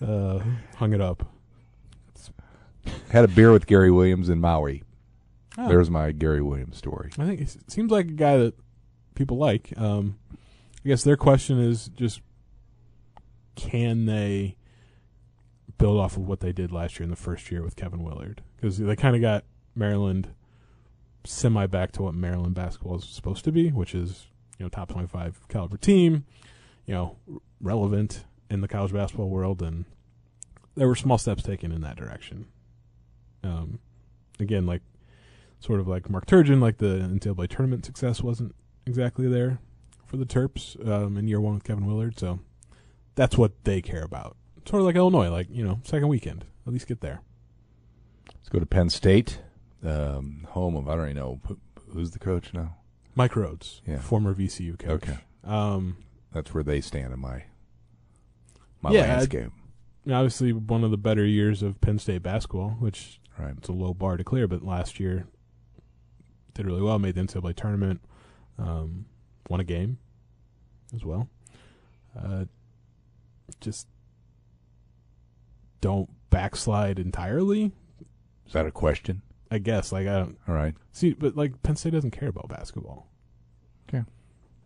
uh, 0.00 0.40
hung 0.76 0.92
it 0.92 1.00
up. 1.00 1.28
Had 3.10 3.24
a 3.24 3.28
beer 3.28 3.52
with 3.52 3.66
Gary 3.66 3.90
Williams 3.90 4.28
in 4.28 4.40
Maui. 4.40 4.82
Oh. 5.58 5.68
There's 5.68 5.90
my 5.90 6.12
Gary 6.12 6.42
Williams 6.42 6.76
story. 6.76 7.10
I 7.18 7.26
think 7.26 7.40
it 7.40 7.70
seems 7.70 7.90
like 7.90 8.06
a 8.06 8.12
guy 8.12 8.36
that 8.36 8.54
people 9.14 9.38
like. 9.38 9.72
Um, 9.76 10.18
I 10.32 10.88
guess 10.88 11.02
their 11.02 11.16
question 11.16 11.58
is 11.58 11.88
just 11.88 12.20
can 13.56 14.06
they 14.06 14.56
build 15.78 15.98
off 15.98 16.16
of 16.16 16.26
what 16.26 16.40
they 16.40 16.52
did 16.52 16.70
last 16.70 16.98
year 16.98 17.04
in 17.04 17.10
the 17.10 17.16
first 17.16 17.50
year 17.50 17.62
with 17.62 17.74
Kevin 17.74 18.04
Willard? 18.04 18.42
Because 18.56 18.78
they 18.78 18.96
kind 18.96 19.16
of 19.16 19.22
got 19.22 19.44
Maryland 19.74 20.28
semi 21.24 21.66
back 21.66 21.90
to 21.92 22.02
what 22.02 22.14
Maryland 22.14 22.54
basketball 22.54 22.96
is 22.96 23.04
supposed 23.04 23.44
to 23.44 23.52
be, 23.52 23.70
which 23.70 23.94
is 23.94 24.26
you 24.58 24.64
know 24.64 24.68
top 24.68 24.90
twenty 24.90 25.08
five 25.08 25.40
caliber 25.48 25.76
team, 25.76 26.24
you 26.84 26.94
know 26.94 27.16
relevant 27.60 28.24
in 28.50 28.60
the 28.60 28.68
college 28.68 28.92
basketball 28.92 29.28
world, 29.28 29.62
and 29.62 29.84
there 30.74 30.88
were 30.88 30.94
small 30.96 31.18
steps 31.18 31.42
taken 31.42 31.72
in 31.72 31.80
that 31.82 31.96
direction. 31.96 32.46
Um, 33.42 33.78
again, 34.40 34.66
like 34.66 34.82
sort 35.60 35.80
of 35.80 35.88
like 35.88 36.08
Mark 36.10 36.26
Turgeon, 36.26 36.60
like 36.60 36.78
the 36.78 36.98
NCAA 36.98 37.48
tournament 37.48 37.84
success 37.84 38.22
wasn't 38.22 38.54
exactly 38.86 39.28
there 39.28 39.58
for 40.04 40.16
the 40.16 40.26
Terps 40.26 40.76
um, 40.88 41.16
in 41.16 41.26
year 41.28 41.40
one 41.40 41.54
with 41.54 41.64
Kevin 41.64 41.86
Willard. 41.86 42.18
So 42.18 42.40
that's 43.14 43.36
what 43.38 43.52
they 43.64 43.80
care 43.82 44.02
about. 44.02 44.36
Sort 44.68 44.80
of 44.80 44.86
like 44.86 44.96
Illinois, 44.96 45.28
like 45.30 45.48
you 45.50 45.64
know, 45.64 45.80
second 45.84 46.08
weekend, 46.08 46.44
at 46.66 46.72
least 46.72 46.86
get 46.88 47.00
there. 47.00 47.20
Let's 48.34 48.48
go 48.48 48.58
to 48.58 48.66
Penn 48.66 48.90
State, 48.90 49.40
um, 49.84 50.46
home 50.50 50.76
of 50.76 50.88
I 50.88 50.94
don't 50.96 51.06
even 51.10 51.16
know 51.16 51.40
who's 51.92 52.10
the 52.12 52.18
coach 52.18 52.52
now. 52.54 52.76
Mike 53.14 53.32
Rhoades, 53.32 53.80
Yeah. 53.86 53.98
former 53.98 54.34
VCU 54.34 54.76
coach. 54.78 55.02
Okay. 55.04 55.18
Um, 55.44 55.96
That's 56.32 56.52
where 56.52 56.62
they 56.64 56.80
stand 56.80 57.12
in 57.14 57.20
my 57.20 57.44
my 58.82 58.90
Yeah, 58.90 59.02
landscape. 59.02 59.50
obviously, 60.06 60.52
one 60.52 60.84
of 60.84 60.90
the 60.90 60.96
better 60.98 61.24
years 61.24 61.62
of 61.62 61.80
Penn 61.80 61.98
State 61.98 62.22
basketball, 62.22 62.70
which 62.78 63.20
Right. 63.38 63.54
it's 63.56 63.68
a 63.68 63.72
low 63.72 63.92
bar 63.94 64.16
to 64.16 64.24
clear, 64.24 64.46
but 64.48 64.62
last 64.62 64.98
year 65.00 65.26
did 66.54 66.66
really 66.66 66.82
well. 66.82 66.98
Made 66.98 67.14
the 67.16 67.20
NCAA 67.22 67.52
tournament, 67.54 68.00
um, 68.58 69.06
won 69.50 69.60
a 69.60 69.64
game 69.64 69.98
as 70.94 71.04
well. 71.04 71.28
Uh, 72.18 72.46
just 73.60 73.86
don't 75.80 76.08
backslide 76.30 76.98
entirely. 76.98 77.72
Is 78.46 78.52
that 78.52 78.66
a 78.66 78.70
question? 78.70 79.22
I 79.50 79.58
guess 79.58 79.92
like 79.92 80.06
I 80.08 80.18
don't 80.18 80.38
All 80.48 80.54
right. 80.54 80.74
see, 80.92 81.12
but 81.12 81.36
like 81.36 81.62
Penn 81.62 81.76
State 81.76 81.92
doesn't 81.92 82.10
care 82.10 82.28
about 82.28 82.48
basketball. 82.48 83.06
Okay. 83.88 84.04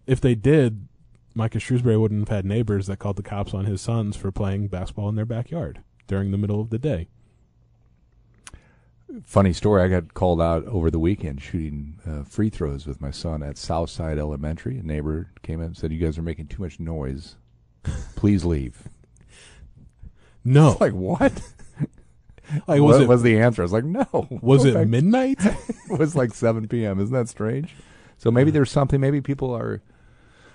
If 0.07 0.21
they 0.21 0.35
did, 0.35 0.87
Micah 1.35 1.59
Shrewsberry 1.59 2.01
wouldn't 2.01 2.29
have 2.29 2.37
had 2.37 2.45
neighbors 2.45 2.87
that 2.87 2.99
called 2.99 3.17
the 3.17 3.23
cops 3.23 3.55
on 3.55 3.65
his 3.65 3.81
sons 3.81 4.17
for 4.17 4.33
playing 4.33 4.69
basketball 4.69 5.09
in 5.09 5.15
their 5.15 5.25
backyard 5.25 5.81
during 6.07 6.31
the 6.31 6.39
middle 6.39 6.61
of 6.61 6.71
the 6.71 6.79
day. 6.79 7.09
Funny 9.25 9.53
story. 9.53 9.83
I 9.83 9.89
got 9.89 10.15
called 10.15 10.41
out 10.41 10.65
over 10.67 10.91
the 10.91 10.99
weekend 10.99 11.43
shooting 11.43 11.99
uh, 12.07 12.23
free 12.23 12.49
throws 12.49 12.87
with 12.87 13.01
my 13.01 13.11
son 13.11 13.43
at 13.43 13.59
Southside 13.59 14.19
Elementary. 14.19 14.79
A 14.79 14.83
neighbor 14.83 15.31
came 15.43 15.61
in 15.61 15.67
and 15.67 15.77
said, 15.77 15.93
"You 15.93 15.99
guys 15.99 16.17
are 16.17 16.23
making 16.23 16.47
too 16.47 16.63
much 16.63 16.79
noise. 16.79 17.37
Please 18.17 18.45
leave." 18.45 18.89
No, 20.43 20.75
like 20.81 20.95
what? 20.95 21.33
like 22.67 22.81
what 22.81 22.83
was 22.83 23.01
it 23.01 23.09
was 23.09 23.23
the 23.23 23.39
answer? 23.39 23.61
I 23.61 23.65
was 23.65 23.75
like, 23.75 23.85
"No." 23.85 24.07
was 24.31 24.65
it 24.65 24.73
back." 24.73 24.89
midnight? 24.89 25.39
it 25.45 25.99
was 25.99 26.17
like 26.17 26.33
7 26.33 26.67
p.m. 26.67 26.99
Isn't 26.99 27.13
that 27.13 27.29
strange? 27.29 27.77
So 28.17 28.31
maybe 28.31 28.51
there's 28.51 28.71
something. 28.71 29.03
Maybe 29.03 29.21
people 29.21 29.55
are 29.55 29.83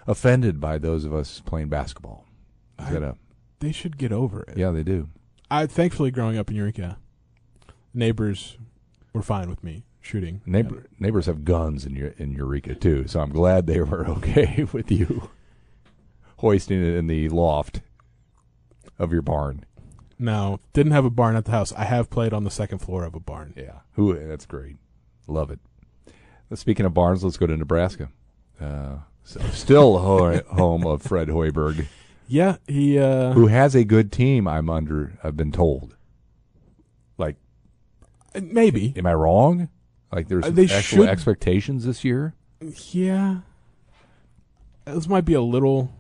offended 0.08 0.60
by 0.60 0.78
those 0.78 1.06
of 1.06 1.14
us 1.14 1.42
playing 1.46 1.70
basketball. 1.70 2.26
Is 2.80 2.88
I- 2.88 2.92
that 2.94 3.04
a, 3.04 3.16
they 3.60 3.72
should 3.72 3.98
get 3.98 4.12
over 4.12 4.42
it. 4.44 4.58
yeah, 4.58 4.72
they 4.72 4.84
do. 4.84 5.10
I 5.50 5.66
thankfully 5.68 6.12
growing 6.12 6.38
up 6.38 6.50
in 6.50 6.56
Eureka, 6.56 6.98
neighbors 7.94 8.58
were 9.14 9.22
fine 9.22 9.50
with 9.50 9.64
me 9.64 9.84
shooting. 10.02 10.42
Neighbor, 10.46 10.86
neighbors 11.00 11.26
have 11.28 11.46
guns 11.46 11.86
in 11.86 11.96
in 12.18 12.32
Eureka 12.34 12.76
too, 12.76 13.08
so 13.08 13.20
I'm 13.22 13.32
glad 13.32 13.66
they 13.68 13.80
were 13.80 14.08
okay 14.18 14.66
with 14.72 14.92
you 14.92 15.30
hoisting 16.38 16.82
it 16.84 16.96
in 16.96 17.08
the 17.08 17.30
loft 17.30 17.82
of 19.00 19.12
your 19.14 19.22
barn. 19.22 19.66
Now, 20.18 20.60
didn't 20.74 20.94
have 20.94 21.06
a 21.06 21.10
barn 21.10 21.36
at 21.36 21.46
the 21.46 21.52
house. 21.52 21.74
I 21.74 21.84
have 21.86 22.10
played 22.10 22.34
on 22.34 22.44
the 22.44 22.52
second 22.52 22.80
floor 22.80 23.04
of 23.04 23.16
a 23.16 23.20
barn. 23.20 23.54
Yeah, 23.58 23.80
who? 23.94 24.14
That's 24.28 24.46
great. 24.46 24.78
Love 25.28 25.52
it. 25.52 25.60
Speaking 26.54 26.86
of 26.86 26.94
barns, 26.94 27.24
let's 27.24 27.38
go 27.38 27.48
to 27.48 27.58
Nebraska. 27.58 28.10
Uh, 28.62 28.98
so 29.25 29.41
still 29.51 29.98
ho- 30.00 30.41
home 30.51 30.86
of 30.88 31.01
Fred 31.01 31.27
Hoiberg, 31.27 31.88
Yeah, 32.27 32.58
he. 32.67 32.98
Uh, 32.98 33.34
who 33.34 33.48
has 33.48 33.75
a 33.75 33.84
good 33.84 34.12
team. 34.12 34.48
I'm 34.48 34.70
under. 34.70 35.17
I've 35.24 35.36
been 35.36 35.51
told. 35.51 35.96
Like, 37.17 37.36
maybe. 38.41 38.94
am 38.96 39.05
I 39.05 39.13
wrong? 39.13 39.67
Like, 40.12 40.27
there's 40.29 40.46
Uh, 40.46 40.50
they 40.51 40.63
actual 40.63 40.79
should- 41.03 41.10
expectations 41.10 41.84
this 41.86 42.03
year. 42.05 42.34
Yeah. 42.91 43.39
This 44.86 45.08
might 45.10 45.25
be 45.25 45.34
a 45.34 45.41
little 45.41 45.91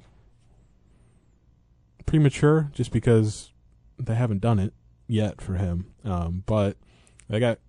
premature 2.05 2.69
just 2.73 2.91
because 2.91 3.51
they 3.97 4.15
haven't 4.15 4.41
done 4.41 4.59
it 4.59 4.73
yet 5.07 5.41
for 5.41 5.55
him. 5.55 5.87
Um, 6.03 6.43
but 6.45 6.77
they 7.29 7.39
got 7.39 7.59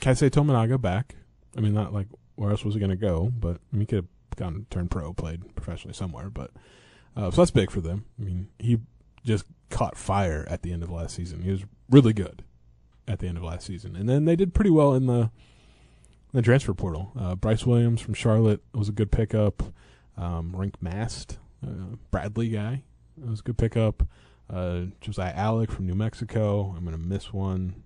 Kaisei 0.00 0.30
Tominaga 0.30 0.80
back. 0.80 1.16
I 1.56 1.60
mean, 1.60 1.74
not 1.74 1.92
like 1.92 2.06
where 2.36 2.50
else 2.50 2.64
was 2.64 2.74
he 2.74 2.80
going 2.80 2.90
to 2.90 2.96
go, 2.96 3.32
but 3.38 3.56
I 3.72 3.76
mean, 3.76 3.80
he 3.80 3.86
could 3.86 3.96
have 3.96 4.36
gone 4.36 4.66
turned 4.70 4.90
pro, 4.90 5.12
played 5.12 5.54
professionally 5.54 5.94
somewhere. 5.94 6.30
But 6.30 6.50
uh, 7.16 7.30
so 7.30 7.40
that's 7.40 7.50
big 7.50 7.70
for 7.70 7.80
them. 7.80 8.04
I 8.18 8.24
mean, 8.24 8.48
he 8.58 8.80
just 9.24 9.44
caught 9.70 9.96
fire 9.96 10.46
at 10.48 10.62
the 10.62 10.72
end 10.72 10.82
of 10.82 10.90
last 10.90 11.14
season. 11.14 11.42
He 11.42 11.50
was 11.50 11.64
really 11.90 12.12
good 12.12 12.42
at 13.06 13.18
the 13.18 13.28
end 13.28 13.36
of 13.36 13.44
last 13.44 13.66
season, 13.66 13.96
and 13.96 14.08
then 14.08 14.24
they 14.24 14.36
did 14.36 14.54
pretty 14.54 14.70
well 14.70 14.94
in 14.94 15.06
the 15.06 15.30
the 16.32 16.42
transfer 16.42 16.74
portal. 16.74 17.12
Uh, 17.16 17.36
Bryce 17.36 17.64
Williams 17.64 18.00
from 18.00 18.14
Charlotte 18.14 18.60
was 18.74 18.88
a 18.88 18.92
good 18.92 19.12
pickup. 19.12 19.62
Um, 20.16 20.52
Rienk 20.56 20.74
Mast, 20.80 21.38
uh, 21.64 21.96
Bradley 22.10 22.48
guy, 22.48 22.82
was 23.16 23.38
a 23.38 23.42
good 23.44 23.56
pickup. 23.56 24.02
Uh, 24.50 24.86
Josiah 25.00 25.34
Allick 25.34 25.70
from 25.70 25.86
New 25.86 25.94
Mexico. 25.94 26.74
I'm 26.76 26.84
gonna 26.84 26.98
miss 26.98 27.32
one. 27.32 27.83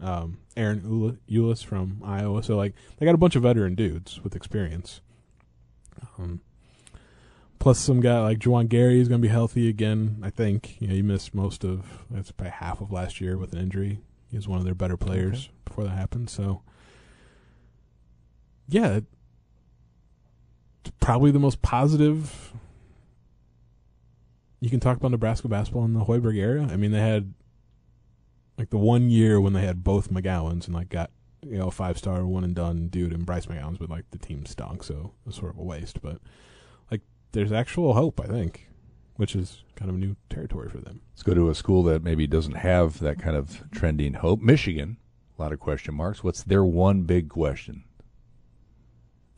Um, 0.00 0.38
Ahron 0.56 1.18
Ulis 1.30 1.64
from 1.64 2.02
Iowa. 2.04 2.42
So 2.42 2.56
like 2.56 2.74
they 2.96 3.06
got 3.06 3.14
a 3.14 3.18
bunch 3.18 3.36
of 3.36 3.42
veteran 3.42 3.74
dudes 3.74 4.22
with 4.22 4.36
experience. 4.36 5.00
Um, 6.18 6.40
plus 7.58 7.78
some 7.78 8.00
guy 8.00 8.20
like 8.20 8.38
Juwan 8.38 8.68
Gary 8.68 9.00
is 9.00 9.08
gonna 9.08 9.20
be 9.20 9.28
healthy 9.28 9.68
again. 9.68 10.20
I 10.22 10.30
think 10.30 10.80
you 10.80 10.88
know 10.88 10.94
he 10.94 11.02
missed 11.02 11.34
most 11.34 11.64
of 11.64 12.04
that's 12.10 12.30
probably 12.32 12.52
half 12.52 12.80
of 12.80 12.92
last 12.92 13.20
year 13.20 13.38
with 13.38 13.52
an 13.52 13.58
injury. 13.58 14.00
He 14.30 14.36
was 14.36 14.48
one 14.48 14.58
of 14.58 14.64
their 14.64 14.74
better 14.74 14.96
players 14.96 15.48
before 15.64 15.84
that 15.84 15.90
happened. 15.90 16.28
So 16.28 16.62
yeah, 18.68 19.00
it's 20.80 20.92
probably 21.00 21.30
the 21.30 21.38
most 21.38 21.62
positive 21.62 22.52
you 24.64 24.70
can 24.70 24.80
talk 24.80 24.96
about 24.96 25.10
Nebraska 25.10 25.46
basketball 25.46 25.84
in 25.84 25.92
the 25.92 26.06
Hoiberg 26.06 26.36
era. 26.36 26.66
I 26.70 26.76
mean, 26.76 26.90
they 26.90 27.00
had 27.00 27.34
like 28.58 28.70
the 28.70 28.78
one 28.78 29.10
year 29.10 29.40
when 29.40 29.52
they 29.52 29.62
had 29.62 29.82
both 29.84 30.10
McGowens 30.10 30.66
and 30.66 30.74
like 30.74 30.88
got 30.88 31.10
you 31.42 31.58
know 31.58 31.70
five 31.70 31.98
star 31.98 32.24
one 32.26 32.44
and 32.44 32.54
done 32.54 32.88
dude 32.88 33.12
and 33.12 33.26
Bryce 33.26 33.46
McGowens, 33.46 33.78
but 33.78 33.90
like 33.90 34.10
the 34.10 34.18
team 34.18 34.46
stunk, 34.46 34.82
so 34.84 35.12
it 35.24 35.26
was 35.26 35.36
sort 35.36 35.52
of 35.52 35.58
a 35.58 35.62
waste. 35.62 36.00
But 36.00 36.18
like, 36.90 37.02
there's 37.32 37.52
actual 37.52 37.94
hope, 37.94 38.20
I 38.20 38.26
think, 38.26 38.68
which 39.16 39.34
is 39.36 39.62
kind 39.76 39.90
of 39.90 39.96
a 39.96 39.98
new 40.00 40.16
territory 40.30 40.68
for 40.70 40.78
them. 40.78 41.00
Let's 41.12 41.22
go 41.22 41.34
to 41.34 41.50
a 41.50 41.54
school 41.54 41.82
that 41.84 42.02
maybe 42.02 42.26
doesn't 42.26 42.56
have 42.56 43.00
that 43.00 43.18
kind 43.18 43.36
of 43.36 43.62
trending 43.70 44.14
hope. 44.14 44.40
Michigan, 44.40 44.96
a 45.38 45.42
lot 45.42 45.52
of 45.52 45.60
question 45.60 45.94
marks. 45.94 46.22
What's 46.24 46.42
their 46.42 46.64
one 46.64 47.02
big 47.02 47.28
question? 47.28 47.84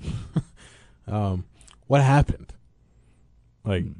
Um, 1.08 1.44
what 1.86 2.02
happened? 2.02 2.52
Like, 3.64 3.84
Hmm. 3.84 3.92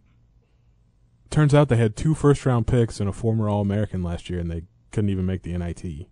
turns 1.31 1.55
out 1.55 1.69
they 1.69 1.77
had 1.77 1.95
two 1.95 2.15
first 2.15 2.45
round 2.45 2.67
picks 2.67 2.99
and 2.99 3.09
a 3.09 3.13
former 3.13 3.49
All 3.49 3.61
American 3.61 4.03
last 4.03 4.29
year, 4.29 4.41
and 4.41 4.51
they 4.51 4.63
couldn't 4.97 5.11
even 5.11 5.27
make 5.27 5.43
the 5.43 5.57
NIT. 5.59 6.09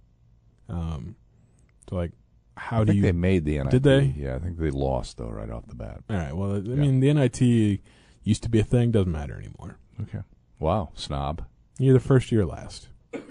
Um, 0.68 1.16
so 1.88 1.96
like, 1.96 2.12
how 2.54 2.82
I 2.82 2.84
do 2.84 2.86
think 2.88 2.96
you? 2.96 3.02
they 3.02 3.12
made 3.12 3.46
the 3.46 3.56
NIT. 3.58 3.70
Did 3.70 3.82
they? 3.82 4.14
Yeah, 4.14 4.36
I 4.36 4.40
think 4.40 4.58
they 4.58 4.68
lost 4.70 5.16
though 5.16 5.30
right 5.30 5.48
off 5.50 5.66
the 5.66 5.74
bat. 5.74 6.02
all 6.10 6.16
right. 6.16 6.36
Well, 6.36 6.56
I 6.56 6.61
mean, 6.61 7.00
the 7.00 7.11
NIT 7.14 7.80
used 8.22 8.42
to 8.42 8.50
be 8.50 8.61
a 8.61 8.62
thing; 8.64 8.90
doesn't 8.90 9.11
matter 9.11 9.38
anymore. 9.38 9.78
Okay. 10.02 10.20
Wow, 10.59 10.90
snob. 10.94 11.46
You're 11.78 11.94
the 11.94 12.00
first 12.00 12.30
year 12.30 12.44
last. 12.44 12.88
And 13.14 13.22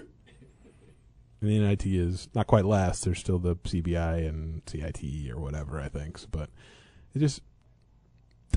the 1.40 1.58
NIT 1.60 1.86
is 1.86 2.28
not 2.34 2.48
quite 2.48 2.64
last. 2.64 3.04
There's 3.04 3.20
still 3.20 3.38
the 3.38 3.54
CBI 3.54 4.28
and 4.28 4.62
CIT 4.66 5.30
or 5.30 5.38
whatever, 5.38 5.80
I 5.80 5.88
think. 5.88 6.18
But 6.32 6.50
it 7.14 7.20
just 7.20 7.42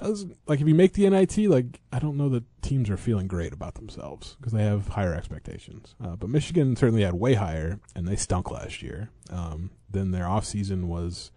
doesn't 0.01 0.37
like 0.47 0.61
if 0.61 0.67
you 0.67 0.75
make 0.75 0.93
the 0.93 1.09
NIT, 1.09 1.37
like 1.49 1.81
I 1.91 1.99
don't 1.99 2.17
know 2.17 2.29
that 2.29 2.43
teams 2.61 2.89
are 2.89 2.97
feeling 2.97 3.27
great 3.27 3.53
about 3.53 3.75
themselves 3.75 4.35
because 4.39 4.53
they 4.53 4.63
have 4.63 4.89
higher 4.89 5.13
expectations. 5.13 5.95
Uh, 6.03 6.15
but 6.15 6.29
Michigan 6.29 6.75
certainly 6.75 7.03
had 7.03 7.13
way 7.13 7.33
higher, 7.33 7.79
and 7.95 8.07
they 8.07 8.15
stunk 8.15 8.51
last 8.51 8.81
year. 8.81 9.09
Um, 9.29 9.71
then 9.89 10.11
their 10.11 10.27
off 10.27 10.45
season 10.45 10.87
was 10.87 11.31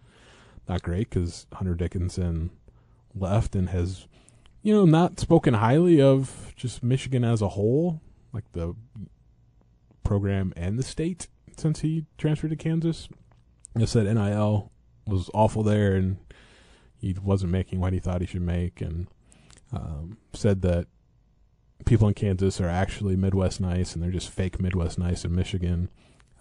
not 0.67 0.83
great 0.83 1.09
because 1.09 1.47
Hunter 1.53 1.75
Dickinson 1.75 2.51
left 3.15 3.55
and 3.55 3.69
has, 3.69 4.07
you 4.61 4.73
know, 4.73 4.85
not 4.85 5.19
spoken 5.19 5.55
highly 5.55 6.01
of 6.01 6.53
just 6.55 6.83
Michigan 6.83 7.23
as 7.23 7.41
a 7.41 7.49
whole, 7.49 8.01
like 8.33 8.45
the 8.53 8.75
program 10.03 10.53
and 10.55 10.77
the 10.77 10.83
state 10.83 11.27
since 11.57 11.81
he 11.81 12.05
transferred 12.17 12.51
to 12.51 12.55
Kansas. 12.55 13.09
He 13.77 13.85
said 13.85 14.13
NIL 14.13 14.71
was 15.07 15.29
awful 15.33 15.63
there 15.63 15.95
and 15.95 16.17
he 17.01 17.15
wasn't 17.21 17.51
making 17.51 17.79
what 17.79 17.93
he 17.93 17.99
thought 17.99 18.21
he 18.21 18.27
should 18.27 18.41
make, 18.43 18.79
and 18.79 19.07
um, 19.73 20.17
said 20.33 20.61
that 20.61 20.87
people 21.85 22.07
in 22.07 22.13
Kansas 22.13 22.61
are 22.61 22.69
actually 22.69 23.15
Midwest 23.15 23.59
nice 23.59 23.93
and 23.93 24.03
they're 24.03 24.11
just 24.11 24.29
fake 24.29 24.59
Midwest 24.59 24.99
nice 24.99 25.25
in 25.25 25.33
Michigan. 25.33 25.89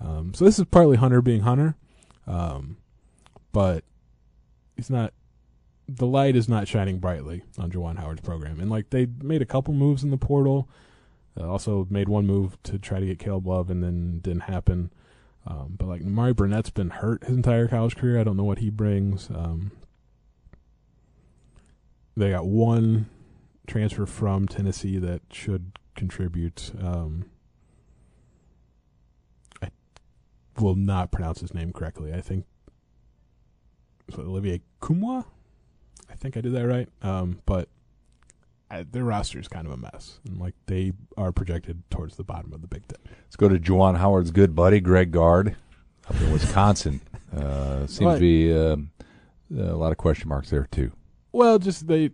Um, 0.01 0.35
so 0.35 0.44
this 0.44 0.59
is 0.59 0.66
partly 0.66 0.96
Hunter 0.96 1.23
being 1.23 1.40
Hunter, 1.40 1.77
um, 2.27 2.77
but 3.53 3.85
he's 4.77 4.90
not. 4.90 5.12
The 5.88 6.07
light 6.07 6.37
is 6.37 6.49
not 6.49 6.68
shining 6.68 7.01
brightly 7.01 7.42
on 7.59 7.70
Juwan 7.70 7.99
Howard's 7.99 8.20
program, 8.20 8.61
and 8.61 8.70
like 8.70 8.90
they 8.90 9.07
made 9.20 9.42
a 9.42 9.46
couple 9.46 9.75
moves 9.75 10.05
in 10.05 10.11
the 10.11 10.16
portal. 10.16 10.68
Uh, 11.38 11.49
also 11.49 11.87
made 11.90 12.09
one 12.09 12.27
move 12.27 12.61
to 12.64 12.79
try 12.79 12.99
to 12.99 13.07
get 13.07 13.18
Caleb 13.18 13.46
Love, 13.46 13.70
and 13.70 13.83
then 13.83 14.20
didn't 14.20 14.42
happen. 14.42 14.90
Um, 15.46 15.75
but 15.79 15.87
like 15.87 16.03
Mari 16.03 16.33
Burnett's 16.33 16.70
been 16.70 16.90
hurt 16.90 17.25
his 17.25 17.37
entire 17.37 17.68
college 17.68 17.96
career. 17.96 18.18
I 18.18 18.25
don't 18.25 18.37
know 18.37 18.44
what 18.44 18.59
he 18.59 18.70
brings. 18.70 19.31
Um, 19.31 19.73
they 22.21 22.31
got 22.31 22.47
one 22.47 23.07
transfer 23.67 24.07
from 24.07 24.47
Tennessee 24.47 24.99
that 24.99 25.23
should 25.33 25.73
contribute. 25.97 26.71
Um, 26.81 27.27
I 29.63 29.71
will 30.59 30.75
not 30.77 31.11
pronounce 31.11 31.41
his 31.41 31.55
name 31.55 31.73
correctly. 31.73 32.13
I 32.13 32.21
think 32.21 32.45
so 34.15 34.23
Olivier 34.23 34.61
Nkamhoua. 34.81 35.25
I 36.11 36.15
think 36.15 36.37
I 36.37 36.41
did 36.41 36.53
that 36.55 36.67
right. 36.67 36.89
Um, 37.03 37.41
but 37.47 37.69
I, 38.71 38.83
their 38.83 39.05
roster 39.05 39.39
is 39.39 39.49
kind 39.49 39.67
of 39.67 39.73
a 39.73 39.77
mess, 39.77 40.21
and 40.27 40.39
like 40.39 40.55
they 40.67 40.93
are 41.17 41.33
projected 41.33 41.83
towards 41.91 42.17
the 42.17 42.25
bottom 42.25 42.53
of 42.53 42.61
the 42.61 42.69
Big 42.69 42.87
Ten. 42.87 42.99
Let's 43.25 43.37
go 43.37 43.49
to 43.49 43.59
Juwan 43.59 43.97
Howard's 43.99 44.31
good 44.31 44.55
buddy, 44.55 44.81
Greg 44.81 45.11
Gard, 45.11 45.57
up 46.09 46.21
in 46.21 46.33
Wisconsin. 46.33 47.01
uh, 47.37 47.87
seems 47.87 48.01
Right. 48.01 48.15
to 48.15 48.21
be 48.21 48.53
um, 48.57 48.91
a 49.57 49.75
lot 49.77 49.91
of 49.93 49.99
question 49.99 50.29
marks 50.29 50.51
there, 50.51 50.69
too. 50.71 50.93
Well, 51.33 51.59
just 51.59 51.87
they 51.87 52.11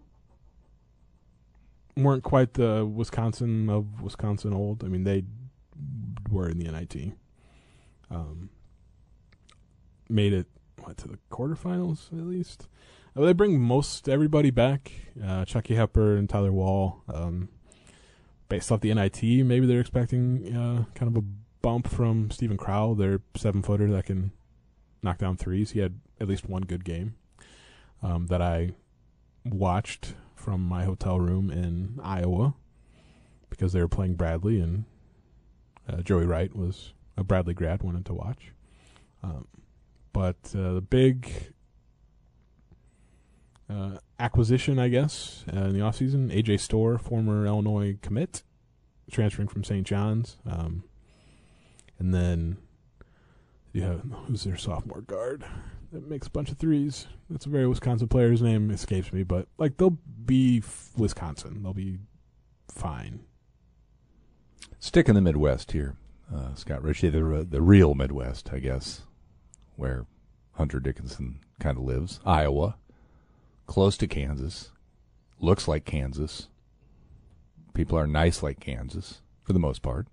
weren't 1.96 2.22
quite 2.22 2.54
the 2.54 2.84
Wisconsin 2.84 3.70
of 3.70 4.02
Wisconsin 4.02 4.52
old. 4.52 4.84
I 4.84 4.88
mean, 4.88 5.04
they 5.04 5.24
were 6.30 6.48
in 6.48 6.58
the 6.58 6.70
NIT. 6.70 7.12
Um, 8.10 8.50
made 10.08 10.32
it 10.32 10.46
what 10.82 10.96
to 10.98 11.08
the 11.08 11.18
quarterfinals 11.30 12.12
at 12.12 12.26
least. 12.26 12.68
Uh, 13.16 13.22
they 13.22 13.32
bring 13.32 13.60
most 13.60 14.08
everybody 14.08 14.50
back. 14.50 14.92
Uh, 15.22 15.44
Chucky 15.44 15.74
Hepburn 15.74 16.18
and 16.18 16.28
Tyler 16.28 16.52
Wahl. 16.52 17.02
Um, 17.12 17.48
based 18.48 18.70
off 18.70 18.80
the 18.80 18.92
NIT, 18.94 19.22
maybe 19.22 19.66
they're 19.66 19.80
expecting 19.80 20.54
uh, 20.54 20.84
kind 20.94 21.16
of 21.16 21.22
a 21.22 21.26
bump 21.62 21.88
from 21.88 22.30
Steven 22.30 22.56
Crowl, 22.56 22.94
their 22.94 23.20
seven 23.36 23.62
footer 23.62 23.90
that 23.90 24.06
can 24.06 24.32
knock 25.02 25.18
down 25.18 25.36
threes. 25.36 25.72
He 25.72 25.80
had 25.80 25.98
at 26.20 26.28
least 26.28 26.48
one 26.48 26.62
good 26.62 26.84
game 26.84 27.16
um, 28.02 28.26
that 28.26 28.40
I 28.40 28.74
watched 29.52 30.14
from 30.34 30.60
my 30.60 30.84
hotel 30.84 31.18
room 31.18 31.50
in 31.50 31.98
Iowa 32.02 32.54
because 33.50 33.72
they 33.72 33.80
were 33.80 33.88
playing 33.88 34.14
Bradley 34.14 34.60
and 34.60 34.84
uh, 35.88 36.02
Joey 36.02 36.26
Wright 36.26 36.54
was 36.54 36.92
a 37.16 37.24
Bradley 37.24 37.54
grad 37.54 37.82
wanted 37.82 38.04
to 38.06 38.14
watch. 38.14 38.52
Um, 39.22 39.46
but 40.12 40.36
uh, 40.54 40.74
the 40.74 40.84
big 40.88 41.52
uh, 43.68 43.98
acquisition, 44.18 44.78
I 44.78 44.88
guess, 44.88 45.44
uh, 45.52 45.60
in 45.60 45.72
the 45.72 45.80
offseason, 45.80 46.30
AJ 46.30 46.60
Storr, 46.60 46.98
former 46.98 47.46
Illinois 47.46 47.98
commit, 48.02 48.42
transferring 49.10 49.48
from 49.48 49.64
St. 49.64 49.86
John's. 49.86 50.36
Um, 50.48 50.84
and 51.98 52.14
then 52.14 52.58
you 53.72 53.82
have 53.82 54.02
who's 54.26 54.44
their 54.44 54.56
sophomore 54.56 55.02
guard 55.02 55.44
that 55.92 56.08
makes 56.08 56.26
a 56.26 56.30
bunch 56.30 56.50
of 56.50 56.58
threes. 56.58 57.06
That's 57.30 57.46
a 57.46 57.50
very 57.50 57.66
Wisconsin 57.66 58.08
player. 58.08 58.30
His 58.30 58.42
name 58.42 58.70
escapes 58.70 59.12
me, 59.12 59.22
but 59.22 59.48
like 59.58 59.76
they'll 59.76 59.98
be 60.24 60.58
f- 60.58 60.90
Wisconsin. 60.96 61.62
They'll 61.62 61.72
be 61.74 61.98
fine. 62.68 63.20
Stick 64.78 65.08
in 65.08 65.14
the 65.14 65.20
Midwest 65.20 65.72
here, 65.72 65.96
uh, 66.32 66.54
Scott 66.54 66.82
Richey, 66.82 67.08
the, 67.08 67.46
the 67.48 67.62
real 67.62 67.94
Midwest, 67.94 68.50
I 68.52 68.58
guess, 68.58 69.02
where 69.76 70.06
Hunter 70.52 70.80
Dickinson 70.80 71.40
kind 71.58 71.78
of 71.78 71.84
lives. 71.84 72.20
Iowa, 72.24 72.76
close 73.66 73.96
to 73.98 74.06
Kansas, 74.06 74.70
looks 75.40 75.66
like 75.66 75.84
Kansas. 75.84 76.48
People 77.74 77.98
are 77.98 78.06
nice 78.06 78.42
like 78.42 78.60
Kansas 78.60 79.20
for 79.42 79.52
the 79.52 79.58
most 79.58 79.82
part. 79.82 80.06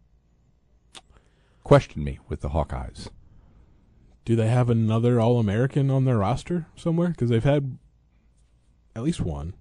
Question 1.63 2.03
me 2.03 2.19
with 2.27 2.41
the 2.41 2.49
Hawkeyes. 2.49 3.09
Do 4.25 4.35
they 4.35 4.47
have 4.47 4.69
another 4.69 5.19
All 5.19 5.39
American 5.39 5.89
on 5.89 6.05
their 6.05 6.17
roster 6.17 6.67
somewhere? 6.75 7.09
Because 7.09 7.29
they've 7.29 7.43
had 7.43 7.77
at 8.95 9.03
least 9.03 9.21
one 9.21 9.53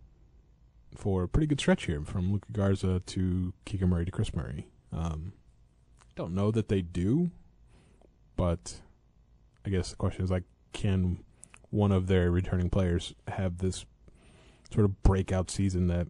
for 0.94 1.22
a 1.22 1.29
pretty 1.29 1.46
good 1.46 1.61
stretch 1.61 1.87
here, 1.87 2.03
from 2.03 2.33
Luka 2.33 2.53
Garza 2.53 3.01
to 3.07 3.53
Keegan 3.64 3.88
Murray 3.88 4.05
to 4.05 4.11
Kris 4.11 4.35
Murray. 4.35 4.68
Um, 4.92 5.33
don't 6.14 6.35
know 6.35 6.51
that 6.51 6.68
they 6.68 6.83
do, 6.83 7.31
but 8.37 8.81
I 9.64 9.70
guess 9.70 9.90
the 9.90 9.96
question 9.96 10.22
is 10.22 10.31
like, 10.31 10.44
can 10.72 11.25
one 11.70 11.92
of 11.92 12.07
their 12.07 12.31
returning 12.31 12.70
players 12.70 13.14
have 13.29 13.59
this 13.59 13.87
sort 14.72 14.85
of 14.85 15.03
breakout 15.03 15.51
season 15.51 15.87
that 15.88 16.09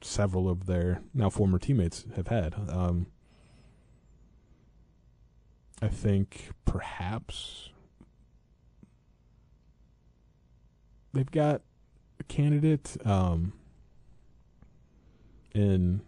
several 0.00 0.48
of 0.48 0.66
their 0.66 1.02
now 1.12 1.28
former 1.28 1.58
teammates 1.58 2.04
have 2.14 2.28
had? 2.28 2.54
Um, 2.54 3.06
I 5.80 5.88
think 5.88 6.50
perhaps 6.64 7.70
they've 11.12 11.30
got 11.30 11.62
a 12.18 12.24
candidate 12.24 12.96
um, 13.04 13.52
in 15.54 16.02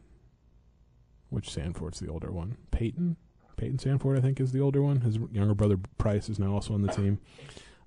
which 1.29 1.49
Sandfort's 1.49 2.01
the 2.01 2.09
older 2.09 2.33
one. 2.33 2.57
Payton, 2.73 3.17
Payton 3.57 3.79
Sandfort, 3.79 4.19
I 4.19 4.21
think, 4.21 4.41
is 4.41 4.53
the 4.53 4.61
older 4.61 4.83
one. 4.83 5.03
His 5.03 5.19
younger 5.31 5.55
brother 5.55 5.79
Pryce 5.99 6.29
is 6.29 6.39
now 6.39 6.53
also 6.53 6.75
on 6.75 6.83
the 6.83 6.93
team, 6.93 7.21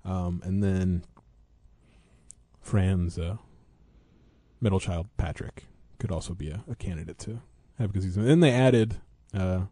um, 0.04 0.40
and 0.44 0.62
then 0.62 1.04
Fran's 2.62 3.18
uh, 3.18 3.36
middle 4.60 4.80
child 4.80 5.08
Patrick 5.18 5.66
could 5.98 6.10
also 6.10 6.32
be 6.32 6.48
a, 6.48 6.64
a 6.70 6.74
candidate 6.74 7.18
to 7.18 7.42
have 7.78 7.92
because 7.92 8.04
he's. 8.04 8.16
And 8.16 8.26
then 8.26 8.40
they 8.40 8.52
added 8.52 8.96
uh, 9.34 9.64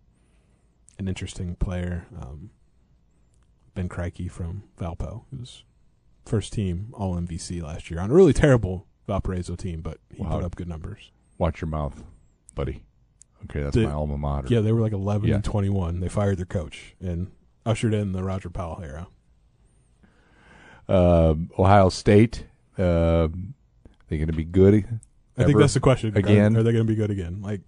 an 0.98 1.08
interesting 1.08 1.56
player, 1.56 2.06
um, 2.20 2.50
Ben 3.74 3.88
Krikke 3.88 4.30
from 4.30 4.64
Valpo, 4.78 5.24
who's 5.30 5.64
first 6.24 6.52
team 6.52 6.88
All 6.92 7.16
MVC 7.16 7.62
last 7.62 7.90
year 7.90 8.00
on 8.00 8.10
a 8.10 8.14
really 8.14 8.32
terrible 8.32 8.86
Valparaiso 9.06 9.56
team, 9.56 9.80
but 9.80 9.98
he 10.14 10.22
Wow. 10.22 10.30
put 10.36 10.44
up 10.44 10.54
good 10.56 10.68
numbers. 10.68 11.10
Watch 11.38 11.60
your 11.60 11.68
mouth, 11.68 12.04
buddy. 12.54 12.82
Okay, 13.44 13.62
that's 13.62 13.74
The- 13.74 13.84
my 13.84 13.92
alma 13.92 14.16
mater. 14.18 14.46
Yeah, 14.48 14.60
they 14.60 14.70
were 14.72 14.80
like 14.80 14.92
11 14.92 15.28
Yeah. 15.28 15.36
and 15.36 15.44
21. 15.44 15.98
They 16.00 16.08
fired 16.08 16.36
their 16.38 16.46
coach 16.46 16.94
and 17.00 17.32
ushered 17.66 17.92
in 17.94 18.12
the 18.12 18.22
Roger 18.22 18.50
Powell 18.50 18.80
era. 18.82 19.08
Uh, 20.88 21.34
Ohio 21.58 21.88
State. 21.88 22.46
Uh, 22.78 23.28
they 24.08 24.16
going 24.18 24.26
to 24.28 24.32
be 24.32 24.44
good? 24.44 25.00
I 25.36 25.44
think 25.44 25.58
that's 25.58 25.74
the 25.74 25.80
question. 25.80 26.14
Are- 26.14 26.18
again? 26.18 26.56
Are, 26.56 26.62
they 26.62 26.72
going 26.72 26.86
to 26.86 26.90
be 26.90 26.94
good 26.96 27.10
again? 27.10 27.40
Like, 27.42 27.62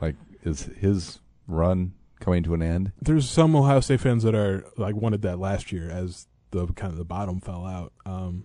Like, 0.00 0.16
is 0.42 0.62
his 0.78 1.20
run 1.46 1.92
coming 2.20 2.42
to 2.44 2.54
an 2.54 2.62
end? 2.62 2.92
there's 3.00 3.28
some 3.28 3.54
Ohio 3.54 3.80
State 3.80 4.00
fans 4.00 4.22
that 4.22 4.34
are 4.34 4.64
like 4.76 4.94
wanted 4.94 5.22
that 5.22 5.38
last 5.38 5.72
year 5.72 5.90
as 5.90 6.26
the 6.50 6.66
kind 6.68 6.92
of 6.92 6.98
the 6.98 7.04
bottom 7.04 7.40
fell 7.40 7.66
out. 7.66 7.92
Um, 8.06 8.44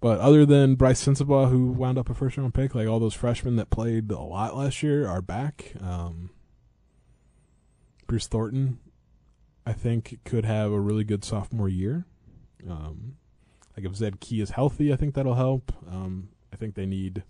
but 0.00 0.18
other 0.18 0.44
than 0.44 0.74
Brice 0.74 1.04
Sensabaugh, 1.04 1.48
who 1.48 1.68
wound 1.68 1.96
up 1.96 2.10
a 2.10 2.14
first 2.14 2.36
round 2.36 2.54
pick, 2.54 2.74
like 2.74 2.88
all 2.88 2.98
those 2.98 3.14
freshmen 3.14 3.56
that 3.56 3.70
played 3.70 4.10
a 4.10 4.18
lot 4.18 4.56
last 4.56 4.82
year 4.82 5.06
are 5.06 5.22
back. 5.22 5.74
Um, 5.80 6.30
Bruce 8.08 8.26
Thornton, 8.26 8.78
I 9.64 9.72
think, 9.72 10.18
could 10.24 10.44
have 10.44 10.72
a 10.72 10.80
really 10.80 11.04
good 11.04 11.24
sophomore 11.24 11.68
year. 11.68 12.04
Um, 12.68 13.16
like 13.76 13.86
if 13.86 13.94
Zed 13.94 14.20
Key 14.20 14.40
is 14.40 14.50
healthy, 14.50 14.92
I 14.92 14.96
think 14.96 15.14
that'll 15.14 15.34
help. 15.34 15.72
Um, 15.88 16.30
I 16.52 16.56
think 16.56 16.74
they 16.74 16.86
need 16.86 17.22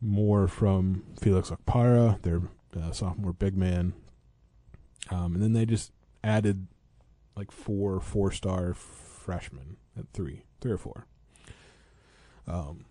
more 0.00 0.46
from 0.46 1.04
Felix 1.18 1.50
Okpara, 1.50 2.20
their 2.22 2.42
uh, 2.76 2.92
sophomore 2.92 3.32
big 3.32 3.56
man. 3.56 3.94
Um, 5.10 5.34
and 5.34 5.42
then 5.42 5.52
they 5.52 5.66
just 5.66 5.92
added 6.24 6.66
like 7.36 7.50
four 7.52 8.00
four 8.00 8.32
star 8.32 8.74
freshmen 8.74 9.76
at 9.98 10.06
three, 10.12 10.42
three 10.60 10.72
or 10.72 10.78
four. 10.78 11.06
Um, 12.46 12.86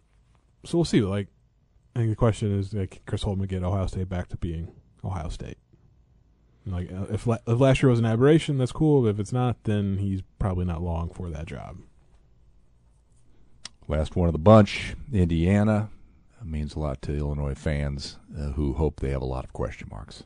so 0.65 0.77
we'll 0.77 0.85
see. 0.85 1.01
Like, 1.01 1.27
I 1.95 1.99
think 1.99 2.11
the 2.11 2.15
question 2.15 2.57
is, 2.57 2.73
like, 2.73 3.01
Chris 3.05 3.23
Holtmann 3.23 3.47
get 3.47 3.63
Ohio 3.63 3.87
State 3.87 4.09
back 4.09 4.27
to 4.29 4.37
being 4.37 4.73
Ohio 5.03 5.29
State. 5.29 5.57
Like, 6.65 6.91
uh, 6.91 7.05
if, 7.09 7.27
la- 7.27 7.37
if 7.47 7.59
last 7.59 7.81
year 7.81 7.89
was 7.89 7.99
an 7.99 8.05
aberration, 8.05 8.57
that's 8.57 8.71
cool. 8.71 9.03
But 9.03 9.09
If 9.09 9.19
it's 9.19 9.31
not, 9.33 9.63
then 9.63 9.99
he's 9.99 10.21
probably 10.39 10.65
not 10.65 10.81
long 10.81 11.09
for 11.09 11.29
that 11.29 11.45
job. 11.45 11.77
Last 13.87 14.15
one 14.15 14.27
of 14.27 14.33
the 14.33 14.39
bunch, 14.39 14.95
Indiana. 15.13 15.89
That 16.45 16.51
means 16.51 16.75
a 16.75 16.79
lot 16.79 17.01
to 17.01 17.17
Illinois 17.17 17.55
fans 17.55 18.17
uh, 18.37 18.51
who 18.51 18.73
hope 18.73 18.99
they 18.99 19.09
have 19.09 19.23
a 19.23 19.25
lot 19.25 19.45
of 19.45 19.51
question 19.51 19.87
marks. 19.89 20.25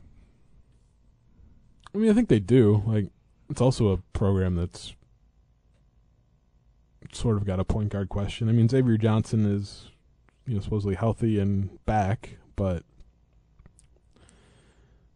I 1.94 1.98
mean, 1.98 2.10
I 2.10 2.12
think 2.12 2.28
they 2.28 2.38
do. 2.38 2.82
Like, 2.86 3.06
it's 3.48 3.62
also 3.62 3.88
a 3.88 3.96
program 4.12 4.54
that's 4.54 4.94
sort 7.10 7.38
of 7.38 7.46
got 7.46 7.58
a 7.58 7.64
point 7.64 7.88
guard 7.88 8.10
question. 8.10 8.50
I 8.50 8.52
mean, 8.52 8.68
Xavier 8.68 8.98
Johnson 8.98 9.46
is, 9.46 9.86
you 10.46 10.54
know, 10.54 10.60
supposedly 10.60 10.94
healthy 10.94 11.38
and 11.38 11.82
back, 11.86 12.36
but 12.54 12.84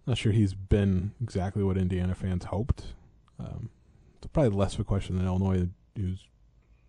not 0.06 0.16
sure 0.16 0.32
he's 0.32 0.54
been 0.54 1.12
exactly 1.22 1.62
what 1.62 1.76
Indiana 1.76 2.14
fans 2.14 2.46
hoped. 2.46 2.94
Um, 3.38 3.68
it's 4.16 4.26
probably 4.28 4.56
less 4.56 4.72
of 4.72 4.80
a 4.80 4.84
question 4.84 5.18
than 5.18 5.26
Illinois, 5.26 5.68
who's 5.94 6.20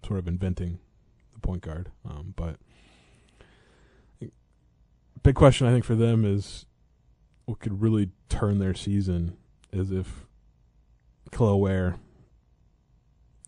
sort 0.08 0.20
of 0.20 0.28
inventing 0.30 0.80
the 1.34 1.42
point 1.42 1.64
guard. 1.64 1.92
Um, 2.10 2.34
but 2.38 2.56
big 5.26 5.34
question 5.34 5.66
I 5.66 5.72
think 5.72 5.86
for 5.86 5.96
them 5.96 6.24
is 6.24 6.68
what 7.46 7.60
could 7.60 7.82
really 7.82 8.12
turn 8.30 8.60
their 8.60 8.76
season 8.76 9.36
is 9.74 9.92
if 9.92 10.28
Kel'el 11.32 11.60
Ware, 11.60 11.96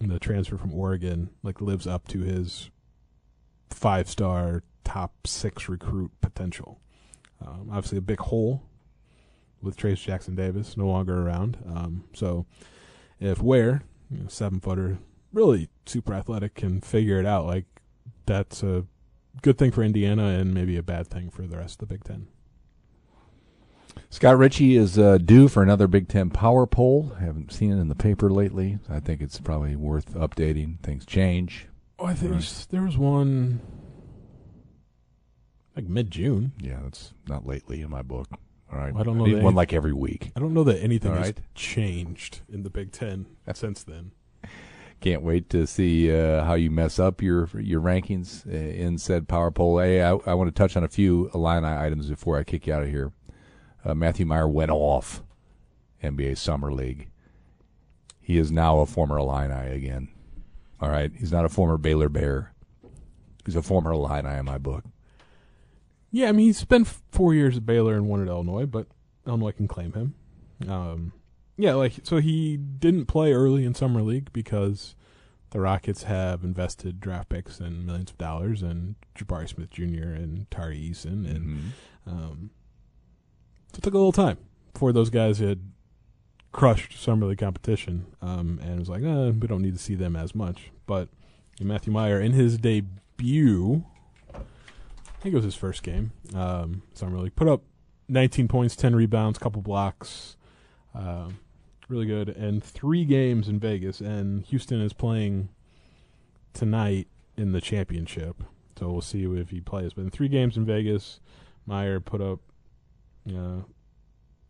the 0.01 0.17
transfer 0.17 0.57
from 0.57 0.73
Oregon, 0.73 1.29
like 1.43 1.61
lives 1.61 1.85
up 1.85 2.07
to 2.07 2.21
his 2.21 2.71
five 3.69 4.09
star 4.09 4.63
top 4.83 5.27
six 5.27 5.69
recruit 5.69 6.09
potential. 6.19 6.79
Um, 7.45 7.69
obviously, 7.71 7.99
a 7.99 8.01
big 8.01 8.21
hole 8.21 8.63
with 9.61 9.77
Trayce 9.77 10.01
Jackson 10.01 10.33
Davis 10.35 10.77
no 10.77 10.87
longer 10.87 11.27
around. 11.27 11.57
Um, 11.67 12.05
so 12.11 12.47
if 13.19 13.39
Ware, 13.39 13.83
you 14.09 14.23
know, 14.23 14.27
seven 14.29 14.59
footer, 14.59 14.97
really 15.31 15.69
super 15.85 16.15
athletic, 16.15 16.55
can 16.55 16.81
figure 16.81 17.19
it 17.19 17.27
out, 17.27 17.45
like 17.45 17.65
that's 18.25 18.63
a 18.63 18.85
good 19.41 19.57
thing 19.57 19.71
for 19.71 19.83
Indiana 19.83 20.25
and 20.39 20.53
maybe 20.53 20.77
a 20.77 20.83
bad 20.83 21.07
thing 21.07 21.29
for 21.29 21.43
the 21.47 21.57
rest 21.57 21.81
of 21.81 21.87
the 21.87 21.93
Big 21.93 22.03
Ten. 22.03 22.27
Scott 24.09 24.37
Richey 24.37 24.75
is 24.75 24.97
uh, 24.97 25.17
due 25.17 25.47
for 25.47 25.61
another 25.63 25.87
Big 25.87 26.07
Ten 26.07 26.29
power 26.29 26.65
poll. 26.65 27.13
Haven't 27.19 27.51
seen 27.51 27.71
it 27.71 27.79
in 27.81 27.87
the 27.89 27.95
paper 27.95 28.29
lately. 28.29 28.79
I 28.89 28.99
think 28.99 29.21
it's 29.21 29.39
probably 29.39 29.75
worth 29.75 30.13
updating. 30.13 30.79
Things 30.81 31.05
change. 31.05 31.67
Oh, 31.99 32.05
I 32.05 32.13
think 32.13 32.33
Right. 32.33 32.67
there 32.69 32.83
was 32.83 32.97
one 32.97 33.59
like 35.75 35.85
mid 35.87 36.11
June. 36.11 36.53
Yeah, 36.61 36.79
that's 36.83 37.13
not 37.27 37.45
lately 37.45 37.81
in 37.81 37.89
my 37.89 38.01
book. 38.01 38.27
All 38.71 38.77
right, 38.79 38.93
I 38.95 39.03
don't 39.03 39.17
know 39.17 39.25
need 39.25 39.35
one 39.35 39.45
any- 39.45 39.55
like 39.55 39.73
every 39.73 39.93
week. 39.93 40.31
I 40.35 40.39
don't 40.39 40.53
know 40.53 40.63
that 40.65 40.81
anything 40.83 41.11
All 41.11 41.17
has 41.17 41.33
changed 41.55 42.41
in 42.49 42.63
the 42.63 42.69
Big 42.69 42.91
Ten 42.91 43.25
since 43.53 43.81
then. 43.83 44.11
Can't 44.99 45.21
wait 45.21 45.49
to 45.51 45.67
see 45.67 46.11
uh, 46.11 46.43
how 46.43 46.55
you 46.55 46.71
mess 46.71 46.97
up 46.97 47.21
your 47.21 47.47
your 47.59 47.81
rankings 47.81 48.47
uh, 48.47 48.51
in 48.51 48.97
said 48.97 49.27
power 49.27 49.51
poll. 49.51 49.79
Hey, 49.79 50.01
I, 50.01 50.11
I 50.25 50.33
want 50.33 50.47
to 50.47 50.51
touch 50.51 50.75
on 50.75 50.83
a 50.83 50.87
few 50.87 51.29
Illini 51.33 51.67
items 51.67 52.09
before 52.09 52.37
I 52.37 52.43
kick 52.43 52.65
you 52.65 52.73
out 52.73 52.83
of 52.83 52.89
here. 52.89 53.11
Uh, 53.85 53.93
Matthew 53.93 54.25
Mayer 54.25 54.47
went 54.47 54.71
off 54.71 55.23
NBA 56.03 56.37
Summer 56.37 56.73
League. 56.73 57.09
He 58.19 58.37
is 58.37 58.51
now 58.51 58.79
a 58.79 58.85
former 58.85 59.17
Illini 59.17 59.71
again. 59.71 60.09
All 60.81 60.89
right, 60.89 61.11
he's 61.15 61.31
not 61.31 61.45
a 61.45 61.49
former 61.49 61.77
Baylor 61.77 62.09
Bear. 62.09 62.53
He's 63.45 63.55
a 63.55 63.61
former 63.61 63.91
Illini 63.91 64.39
in 64.39 64.45
my 64.45 64.57
book. 64.57 64.83
Yeah, 66.11 66.29
I 66.29 66.31
mean 66.31 66.47
he 66.47 66.53
spent 66.53 66.87
four 67.11 67.33
years 67.35 67.55
at 67.57 67.65
Baylor 67.65 67.93
and 67.93 68.07
one 68.07 68.21
at 68.21 68.27
Illinois, 68.27 68.65
but 68.65 68.87
Illinois 69.27 69.51
can 69.51 69.67
claim 69.67 69.93
him. 69.93 70.15
Um, 70.67 71.13
yeah, 71.57 71.73
like 71.73 71.93
so 72.03 72.17
he 72.17 72.57
didn't 72.57 73.05
play 73.05 73.33
early 73.33 73.65
in 73.65 73.73
summer 73.73 74.01
league 74.01 74.31
because 74.33 74.95
the 75.51 75.59
Rockets 75.59 76.03
have 76.03 76.43
invested 76.43 76.99
draft 76.99 77.29
picks 77.29 77.59
and 77.59 77.85
millions 77.85 78.11
of 78.11 78.17
dollars 78.17 78.61
in 78.61 78.95
Jabari 79.17 79.47
Smith 79.47 79.69
Jr. 79.71 80.09
and 80.13 80.49
Tari 80.51 80.77
Eason, 80.79 81.25
and 81.29 81.45
Mhm. 81.47 81.61
um, 82.11 82.49
so 83.73 83.77
it 83.77 83.83
took 83.83 83.93
a 83.93 83.97
little 83.97 84.11
time 84.11 84.37
before 84.73 84.91
those 84.91 85.09
guys 85.09 85.39
had 85.39 85.59
crushed 86.51 86.99
summer 87.01 87.27
league 87.27 87.37
competition, 87.39 88.07
um, 88.21 88.59
and 88.61 88.73
it 88.73 88.79
was 88.79 88.89
like, 88.89 89.03
uh, 89.03 89.31
we 89.39 89.47
don't 89.47 89.61
need 89.61 89.73
to 89.73 89.79
see 89.79 89.95
them 89.95 90.15
as 90.15 90.33
much. 90.35 90.71
But 90.85 91.09
Matthew 91.61 91.93
Mayer 91.93 92.19
in 92.19 92.33
his 92.33 92.57
debut, 92.57 93.83
I 94.33 94.39
think 95.21 95.33
it 95.33 95.35
was 95.35 95.45
his 95.45 95.55
first 95.55 95.81
game, 95.83 96.11
um, 96.35 96.81
summer 96.93 97.19
league, 97.19 97.35
put 97.35 97.47
up 97.47 97.63
19 98.09 98.47
points, 98.47 98.75
10 98.75 98.95
rebounds, 98.95 99.37
couple 99.39 99.61
blocks, 99.61 100.35
um, 100.93 101.37
really 101.87 102.05
good, 102.05 102.29
and 102.29 102.63
three 102.63 103.05
games 103.05 103.47
in 103.47 103.59
Vegas, 103.59 104.01
and 104.01 104.43
Houston 104.45 104.81
is 104.81 104.93
playing 104.93 105.49
tonight 106.53 107.07
in 107.37 107.51
the 107.51 107.61
championship. 107.61 108.43
So 108.77 108.89
we'll 108.91 109.01
see 109.01 109.23
if 109.23 109.49
he 109.49 109.61
plays. 109.61 109.93
But 109.93 110.01
in 110.01 110.11
three 110.11 110.27
games 110.27 110.57
in 110.57 110.65
Vegas, 110.65 111.19
Mayer 111.65 111.99
put 111.99 112.21
up 112.21 112.39
uh, 113.29 113.61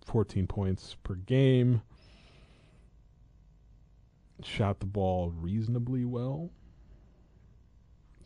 14 0.05 0.47
points 0.47 0.95
per 1.03 1.15
game. 1.15 1.81
Shot 4.43 4.79
the 4.79 4.85
ball 4.85 5.31
reasonably 5.31 6.05
well. 6.05 6.51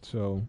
So 0.01 0.47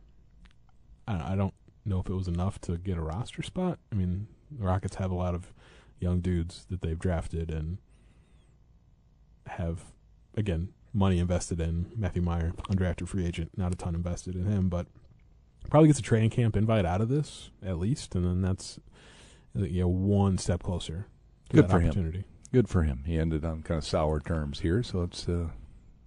I, 1.06 1.32
I 1.32 1.36
don't 1.36 1.54
know 1.84 2.00
if 2.00 2.08
it 2.08 2.14
was 2.14 2.28
enough 2.28 2.60
to 2.62 2.78
get 2.78 2.98
a 2.98 3.02
roster 3.02 3.42
spot. 3.42 3.78
I 3.90 3.94
mean, 3.94 4.26
the 4.50 4.64
Rockets 4.64 4.96
have 4.96 5.10
a 5.10 5.14
lot 5.14 5.34
of 5.34 5.52
young 6.00 6.20
dudes 6.20 6.66
that 6.70 6.80
they've 6.80 6.98
drafted 6.98 7.50
and 7.50 7.78
have, 9.46 9.84
again, 10.36 10.68
money 10.92 11.18
invested 11.18 11.60
in 11.60 11.90
Matthew 11.96 12.22
Mayer, 12.22 12.52
undrafted 12.70 13.08
free 13.08 13.26
agent, 13.26 13.50
not 13.56 13.72
a 13.72 13.76
ton 13.76 13.94
invested 13.94 14.34
in 14.34 14.44
him, 14.46 14.68
but 14.68 14.86
probably 15.70 15.88
gets 15.88 15.98
a 15.98 16.02
training 16.02 16.30
camp 16.30 16.56
invite 16.56 16.84
out 16.84 17.00
of 17.00 17.08
this 17.08 17.50
at 17.64 17.78
least, 17.78 18.14
and 18.14 18.24
then 18.24 18.42
that's 18.42 18.78
you 19.54 19.82
know 19.82 19.88
one 19.88 20.38
step 20.38 20.62
closer 20.62 21.06
to 21.50 21.56
Good 21.56 21.68
that 21.68 21.70
for 21.70 21.80
him. 21.80 22.24
Good 22.52 22.68
for 22.68 22.82
him. 22.82 23.04
He 23.06 23.18
ended 23.18 23.44
on 23.44 23.62
kind 23.62 23.78
of 23.78 23.84
sour 23.84 24.20
terms 24.20 24.60
here, 24.60 24.82
so 24.82 24.98
let's 24.98 25.28
uh, 25.28 25.48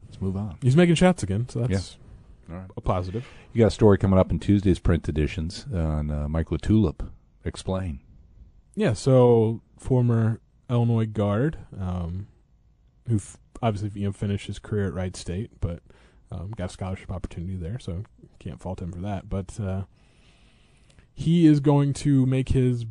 let's 0.06 0.22
move 0.22 0.38
on. 0.38 0.58
He's 0.62 0.76
making 0.76 0.96
shots 0.96 1.24
again, 1.24 1.50
so 1.50 1.62
that's 1.62 1.98
All 2.50 2.56
right. 2.58 2.70
a 2.78 2.82
positive. 2.82 3.26
You 3.54 3.60
got 3.60 3.68
a 3.68 3.72
story 3.72 3.98
coming 3.98 4.20
up 4.20 4.30
in 4.30 4.40
Tuesday's 4.40 4.80
print 4.80 5.10
editions 5.10 5.66
on 5.74 6.12
uh, 6.12 6.28
Mike 6.28 6.50
LaTulip. 6.50 7.10
Explain. 7.44 8.02
Yeah, 8.76 8.94
so 8.94 9.62
former 9.78 10.42
Illinois 10.70 11.06
guard, 11.06 11.58
um, 11.80 12.28
who 13.08 13.18
f- 13.18 13.38
obviously 13.62 14.00
you 14.00 14.08
know 14.08 14.12
finished 14.12 14.48
his 14.48 14.60
career 14.60 14.88
at 14.88 14.94
Wright 14.94 15.16
State, 15.16 15.52
but 15.62 15.80
um, 16.32 16.52
got 16.56 16.70
a 16.70 16.74
scholarship 16.74 17.12
opportunity 17.12 17.56
there, 17.56 17.80
so 17.80 18.04
can't 18.40 18.62
fault 18.62 18.82
him 18.82 18.92
for 18.92 19.00
that. 19.00 19.30
But 19.30 19.60
uh, 19.60 19.84
he 21.14 21.46
is 21.46 21.60
going 21.60 21.94
to 21.94 22.26
make 22.26 22.50
his 22.50 22.86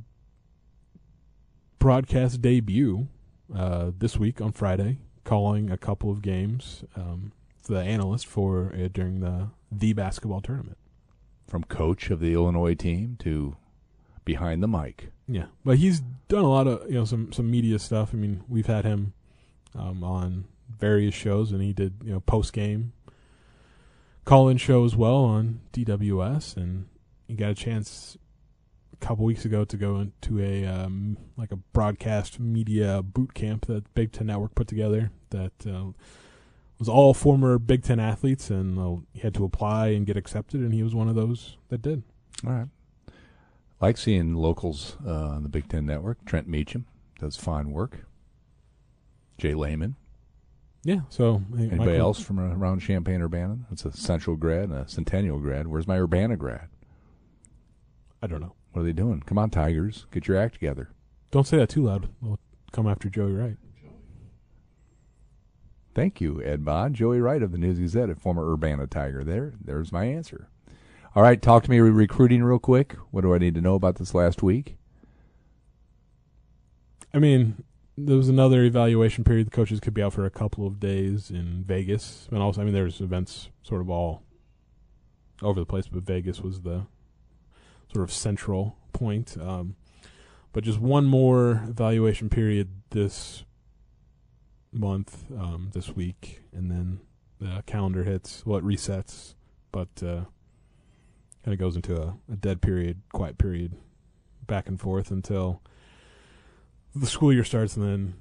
broadcast 1.79 2.41
debut 2.41 3.09
uh, 3.55 3.91
this 3.99 4.17
week 4.17 4.41
on 4.41 4.53
Friday, 4.53 4.99
calling 5.25 5.71
a 5.71 5.77
couple 5.77 6.11
of 6.11 6.23
games. 6.23 6.85
Um, 6.97 7.33
the 7.67 7.81
analyst 7.81 8.27
for 8.27 8.75
uh, 8.75 8.89
during 8.93 9.21
the 9.21 9.49
the 9.71 9.93
basketball 9.93 10.41
tournament. 10.41 10.79
From 11.47 11.65
coach 11.65 12.11
of 12.11 12.21
the 12.21 12.33
Illinois 12.33 12.75
team 12.75 13.17
to 13.21 13.57
behind 14.25 14.63
the 14.63 14.69
mic. 14.69 15.11
Yeah, 15.29 15.47
but 15.65 15.79
he's 15.79 16.01
done 16.29 16.45
a 16.45 16.49
lot 16.49 16.67
of 16.67 16.89
you 16.89 16.99
know 16.99 17.05
some 17.05 17.33
some 17.33 17.51
media 17.51 17.79
stuff. 17.79 18.11
I 18.13 18.17
mean, 18.17 18.45
we've 18.49 18.67
had 18.67 18.85
him 18.85 19.13
um, 19.75 20.03
on 20.03 20.47
various 20.69 21.15
shows, 21.15 21.53
and 21.53 21.63
he 21.63 21.73
did 21.73 21.95
you 22.05 22.13
know 22.13 22.21
post 22.21 22.53
game 22.53 22.93
call 24.25 24.49
in 24.49 24.57
show 24.57 24.85
as 24.85 24.97
well 24.97 25.25
on 25.25 25.61
DWS, 25.73 26.57
and 26.57 26.87
he 27.29 27.35
got 27.35 27.51
a 27.51 27.55
chance 27.55 28.17
a 28.93 28.97
couple 28.97 29.25
weeks 29.25 29.45
ago 29.45 29.65
to 29.65 29.77
go 29.77 29.99
into 29.99 30.41
a 30.41 30.65
um, 30.65 31.17
like 31.37 31.53
a 31.53 31.57
broadcast 31.57 32.41
media 32.41 33.03
boot 33.03 33.35
camp 33.35 33.67
that 33.67 33.93
Big 33.95 34.13
Ten 34.13 34.27
Network 34.27 34.55
put 34.55 34.69
together 34.69 35.11
that 35.31 35.53
uh, 35.67 35.93
was 36.79 36.89
all 36.89 37.15
former 37.15 37.59
Big 37.59 37.83
Ten 37.83 38.01
athletes, 38.01 38.51
and 38.51 38.79
uh, 38.79 39.03
he 39.13 39.21
had 39.21 39.35
to 39.35 39.45
apply 39.45 39.89
and 39.89 40.07
get 40.07 40.17
accepted, 40.17 40.61
and 40.61 40.73
he 40.73 40.83
was 40.83 40.95
one 40.95 41.09
of 41.09 41.15
those 41.15 41.57
that 41.69 41.83
did. 41.83 42.03
All 42.47 42.53
right. 42.53 42.69
Like 43.81 43.99
seeing 43.99 44.35
locals 44.35 44.97
uh, 45.07 45.29
on 45.29 45.43
the 45.43 45.49
Big 45.49 45.69
Ten 45.69 45.85
Network. 45.85 46.25
Trent 46.25 46.49
Meacham 46.49 46.87
does 47.19 47.37
fine 47.37 47.71
work. 47.71 48.07
Jay 49.39 49.55
Lehman. 49.55 49.97
Yeah. 50.83 51.01
So 51.09 51.43
Anybody 51.57 51.77
Michael- 51.79 51.97
else 52.01 52.21
from 52.21 52.39
around 52.39 52.81
Champaign 52.81 53.23
Urbana? 53.23 53.59
That's 53.71 53.85
a 53.85 53.93
Central 53.93 54.37
grad 54.37 54.65
and 54.71 54.75
a 54.75 54.89
Centennial 54.89 55.39
grad. 55.39 55.67
Where's 55.67 55.87
my 55.89 55.99
Urbana 55.99 56.37
grad? 56.37 56.69
I 58.23 58.27
don't 58.27 58.41
know. 58.41 58.55
What 58.73 58.83
are 58.83 58.85
they 58.85 58.93
doing? 58.93 59.21
Come 59.25 59.39
on, 59.39 59.51
Tigers. 59.51 60.07
Get 60.11 60.29
your 60.29 60.37
act 60.37 60.55
together. 60.55 60.91
Don't 61.31 61.47
say 61.47 61.57
that 61.59 61.69
too 61.69 61.85
loud. 61.85 62.09
We'll 62.21 62.39
come 62.73 62.87
after 62.87 63.09
Joey 63.09 63.33
Wright. 63.33 63.57
Thank 65.95 66.21
you, 66.21 66.43
Ed 66.43 66.65
Bond. 66.65 66.95
Joey 66.97 67.21
Wright 67.21 67.43
of 67.43 67.53
the 67.53 67.59
News 67.59 67.79
Gazette, 67.79 68.11
a 68.11 68.15
former 68.17 68.51
Urbana 68.53 68.87
Tiger. 68.87 69.23
There, 69.23 69.53
there's 69.63 69.93
my 69.93 70.05
answer. 70.07 70.49
All 71.15 71.23
right, 71.23 71.41
talk 71.41 71.63
to 71.65 71.71
me 71.71 71.79
recruiting 71.79 72.43
real 72.43 72.59
quick. 72.59 72.95
What 73.13 73.21
do 73.21 73.33
I 73.33 73.39
need 73.39 73.55
to 73.55 73.61
know 73.61 73.77
about 73.77 73.97
this 73.97 74.13
last 74.15 74.43
week? 74.43 74.77
I 77.13 77.21
mean, 77.21 77.63
there 77.97 78.17
was 78.17 78.29
another 78.29 78.65
evaluation 78.65 79.25
period. 79.25 79.47
The 79.47 79.53
coaches 79.53 79.81
could 79.81 79.95
be 79.95 80.03
out 80.03 80.13
for 80.13 80.25
a 80.25 80.31
couple 80.31 80.67
of 80.67 80.81
days 80.81 81.31
in 81.31 81.65
Vegas, 81.67 82.29
and 82.31 82.41
also, 82.41 82.61
I 82.61 82.65
mean, 82.65 82.75
there's 82.75 83.01
events 83.01 83.51
sort 83.63 83.81
of 83.81 83.91
all 83.91 84.23
over 85.43 85.61
the 85.61 85.67
place, 85.67 85.87
but 85.87 86.03
Vegas 86.03 86.41
was 86.41 86.63
the 86.63 86.87
sort 87.93 88.03
of 88.03 88.13
central 88.13 88.77
point. 88.93 89.37
Um, 89.41 89.77
but 90.53 90.65
just 90.65 90.79
one 90.79 91.07
more 91.07 91.65
evaluation 91.69 92.29
period 92.29 92.69
this 92.91 93.45
month, 94.73 95.25
um, 95.33 95.71
this 95.73 95.95
week, 95.95 96.43
and 96.53 96.71
then 96.71 97.01
the 97.41 97.63
calendar 97.67 98.05
hits. 98.05 98.45
Well, 98.45 98.59
it 98.59 98.65
resets, 98.65 99.35
but 99.73 99.89
uh, 100.03 100.25
kind 101.45 101.53
of 101.53 101.59
goes 101.59 101.77
into 101.77 102.01
a, 102.01 102.17
a 102.33 102.37
dead 102.37 102.61
period, 102.61 103.03
quiet 103.13 103.39
period, 103.39 103.77
back 104.47 104.69
and 104.69 104.81
forth 104.81 105.11
until 105.11 105.63
the 106.95 107.07
school 107.07 107.33
year 107.33 107.45
starts, 107.45 107.77
and 107.77 107.85
then 107.87 108.15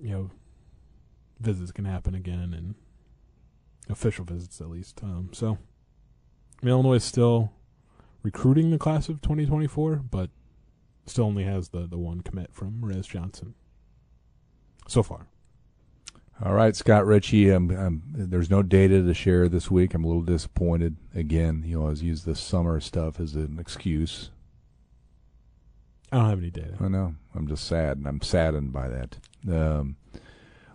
you 0.00 0.10
know 0.10 0.30
visits 1.40 1.72
can 1.72 1.84
happen 1.84 2.14
again, 2.14 2.54
and 2.54 2.74
official 3.88 4.24
visits 4.24 4.60
at 4.60 4.68
least. 4.68 5.00
Um, 5.02 5.30
so 5.32 5.58
Illinois 6.62 6.94
is 6.94 7.04
still 7.04 7.52
recruiting 8.22 8.70
the 8.70 8.78
class 8.78 9.08
of 9.08 9.20
2024, 9.22 9.96
but 9.96 10.30
still 11.06 11.24
only 11.24 11.44
has 11.44 11.70
the 11.70 11.86
the 11.86 11.98
one 11.98 12.20
commit 12.20 12.52
from 12.52 12.84
Rez 12.84 13.06
Johnson 13.06 13.54
so 14.86 15.02
far. 15.02 15.26
All 16.44 16.54
right, 16.54 16.76
Scott 16.76 17.04
Richey. 17.04 17.50
Um, 17.50 17.76
um, 17.76 18.02
there's 18.14 18.48
no 18.48 18.62
data 18.62 19.02
to 19.02 19.14
share 19.14 19.48
this 19.48 19.72
week. 19.72 19.92
I'm 19.92 20.04
a 20.04 20.06
little 20.06 20.22
disappointed. 20.22 20.96
Again, 21.12 21.64
you 21.66 21.80
always 21.80 22.00
use 22.00 22.22
the 22.22 22.36
summer 22.36 22.78
stuff 22.78 23.18
as 23.18 23.34
an 23.34 23.58
excuse. 23.58 24.30
I 26.10 26.16
don't 26.16 26.30
have 26.30 26.38
any 26.38 26.50
data. 26.50 26.74
I 26.80 26.88
know. 26.88 27.14
I'm 27.34 27.46
just 27.46 27.66
sad, 27.66 27.98
and 27.98 28.06
I'm 28.06 28.22
saddened 28.22 28.72
by 28.72 28.88
that. 28.88 29.18
Um, 29.48 29.96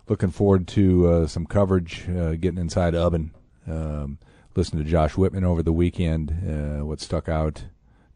looking 0.08 0.30
forward 0.30 0.68
to 0.68 1.08
uh, 1.08 1.26
some 1.26 1.46
coverage, 1.46 2.08
uh, 2.08 2.32
getting 2.32 2.58
inside 2.58 2.94
Ubben. 2.94 3.30
Um, 3.66 4.18
listen 4.54 4.78
to 4.78 4.84
Josh 4.84 5.16
Whitman 5.16 5.44
over 5.44 5.62
the 5.62 5.72
weekend. 5.72 6.30
Uh, 6.30 6.84
what 6.84 7.00
stuck 7.00 7.28
out 7.28 7.64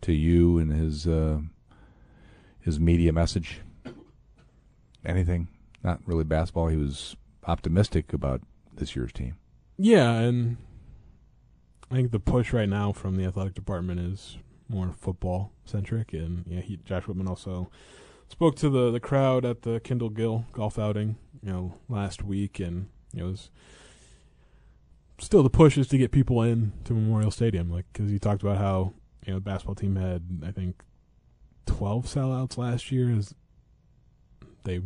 to 0.02 0.12
you 0.12 0.58
and 0.58 0.72
his 0.72 1.06
uh, 1.06 1.40
his 2.60 2.78
media 2.78 3.12
message? 3.12 3.60
Anything? 5.04 5.48
Not 5.82 6.00
really 6.06 6.24
basketball. 6.24 6.68
He 6.68 6.76
was 6.76 7.16
optimistic 7.46 8.12
about 8.12 8.42
this 8.74 8.94
year's 8.94 9.12
team. 9.12 9.36
Yeah, 9.76 10.12
and 10.12 10.56
I 11.90 11.94
think 11.94 12.10
the 12.10 12.20
push 12.20 12.52
right 12.52 12.68
now 12.68 12.92
from 12.92 13.16
the 13.16 13.24
athletic 13.24 13.54
department 13.54 14.00
is 14.00 14.38
more 14.68 14.92
football 14.92 15.52
centric, 15.64 16.12
and 16.12 16.44
yeah, 16.46 16.60
he, 16.60 16.78
Josh 16.84 17.06
Whitman 17.06 17.28
also 17.28 17.70
spoke 18.28 18.56
to 18.56 18.68
the 18.68 18.90
the 18.90 19.00
crowd 19.00 19.44
at 19.44 19.62
the 19.62 19.80
Kendall 19.80 20.10
Gill 20.10 20.44
golf 20.52 20.78
outing, 20.78 21.16
you 21.42 21.52
know, 21.52 21.74
last 21.88 22.22
week, 22.22 22.60
and 22.60 22.88
you 23.12 23.20
know, 23.20 23.28
it 23.28 23.30
was 23.30 23.50
still 25.18 25.42
the 25.42 25.50
push 25.50 25.76
is 25.78 25.88
to 25.88 25.98
get 25.98 26.12
people 26.12 26.42
in 26.42 26.72
to 26.84 26.92
Memorial 26.92 27.30
Stadium, 27.30 27.70
like 27.70 27.86
because 27.92 28.10
he 28.10 28.18
talked 28.18 28.42
about 28.42 28.58
how 28.58 28.92
you 29.26 29.32
know 29.32 29.38
the 29.38 29.44
basketball 29.44 29.74
team 29.74 29.96
had 29.96 30.42
I 30.46 30.50
think 30.52 30.82
twelve 31.66 32.06
sellouts 32.06 32.56
last 32.58 32.92
year, 32.92 33.10
is 33.10 33.34
they 34.64 34.80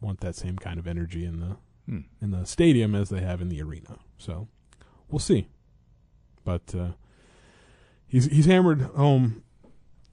want 0.00 0.20
that 0.20 0.34
same 0.34 0.56
kind 0.56 0.78
of 0.78 0.86
energy 0.86 1.24
in 1.24 1.40
the 1.40 1.56
Hmm. 1.86 1.98
in 2.22 2.30
the 2.30 2.46
stadium 2.46 2.94
as 2.94 3.10
they 3.10 3.20
have 3.20 3.42
in 3.42 3.50
the 3.50 3.60
arena. 3.60 3.98
So 4.16 4.48
we'll 5.10 5.18
see. 5.18 5.48
But 6.42 6.74
uh, 6.74 6.92
he's 8.06 8.26
he's 8.26 8.46
hammered 8.46 8.82
home 8.82 9.42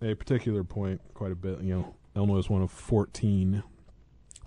a 0.01 0.13
particular 0.15 0.63
point 0.63 1.01
quite 1.13 1.31
a 1.31 1.35
bit. 1.35 1.61
You 1.61 1.73
know, 1.75 1.95
Illinois 2.15 2.37
is 2.39 2.49
one 2.49 2.61
of 2.61 2.71
fourteen 2.71 3.63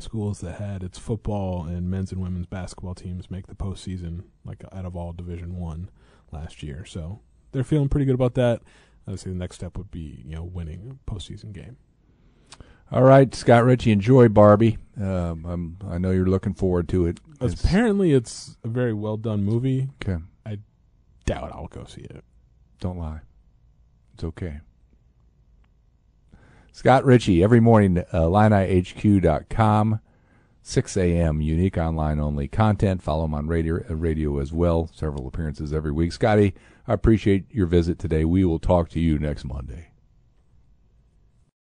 schools 0.00 0.40
that 0.40 0.56
had 0.60 0.82
its 0.82 0.98
football 0.98 1.64
and 1.66 1.88
men's 1.88 2.10
and 2.12 2.20
women's 2.20 2.46
basketball 2.46 2.94
teams 2.94 3.30
make 3.30 3.46
the 3.46 3.54
postseason, 3.54 4.24
like 4.44 4.62
out 4.72 4.84
of 4.84 4.96
all 4.96 5.12
Division 5.12 5.56
One 5.56 5.88
last 6.32 6.62
year. 6.62 6.84
So 6.84 7.20
they're 7.52 7.62
feeling 7.64 7.88
pretty 7.88 8.06
good 8.06 8.14
about 8.16 8.34
that. 8.34 8.62
Obviously, 9.06 9.32
the 9.32 9.38
next 9.38 9.56
step 9.56 9.76
would 9.78 9.90
be 9.90 10.22
you 10.26 10.34
know 10.34 10.44
winning 10.44 10.98
a 11.06 11.10
postseason 11.10 11.52
game. 11.52 11.76
All 12.92 13.02
right, 13.02 13.34
Scott 13.34 13.64
Richey, 13.64 13.92
enjoy 13.92 14.28
Barbie. 14.28 14.76
Um, 15.00 15.44
I'm, 15.46 15.78
I 15.88 15.98
know 15.98 16.10
you're 16.10 16.26
looking 16.26 16.54
forward 16.54 16.88
to 16.90 17.06
it. 17.06 17.18
It's- 17.40 17.64
Apparently, 17.64 18.12
it's 18.12 18.56
a 18.62 18.68
very 18.68 18.92
well 18.92 19.16
done 19.16 19.42
movie. 19.42 19.88
okay, 20.02 20.22
I 20.46 20.58
Doubt 21.24 21.50
I'll 21.54 21.66
go 21.68 21.84
see 21.84 22.02
it. 22.02 22.22
don't 22.80 22.98
lie. 22.98 23.20
It's 24.14 24.24
okay. 24.24 24.60
Scott 26.72 27.04
Richey, 27.04 27.42
every 27.42 27.60
morning, 27.60 27.98
uh, 27.98 28.04
IlliniHQ.com. 28.12 30.00
6 30.66 30.96
a.m. 30.96 31.42
Unique 31.42 31.76
online 31.76 32.18
only 32.18 32.48
content. 32.48 33.02
Follow 33.02 33.26
him 33.26 33.34
on 33.34 33.46
radio, 33.46 33.84
uh, 33.88 33.94
radio 33.94 34.38
as 34.38 34.50
well. 34.50 34.88
Several 34.94 35.26
appearances 35.28 35.74
every 35.74 35.92
week. 35.92 36.10
Scotty, 36.10 36.54
I 36.88 36.94
appreciate 36.94 37.44
your 37.50 37.66
visit 37.66 37.98
today. 37.98 38.24
We 38.24 38.44
will 38.44 38.58
talk 38.58 38.88
to 38.90 39.00
you 39.00 39.18
next 39.18 39.44
Monday. 39.44 39.88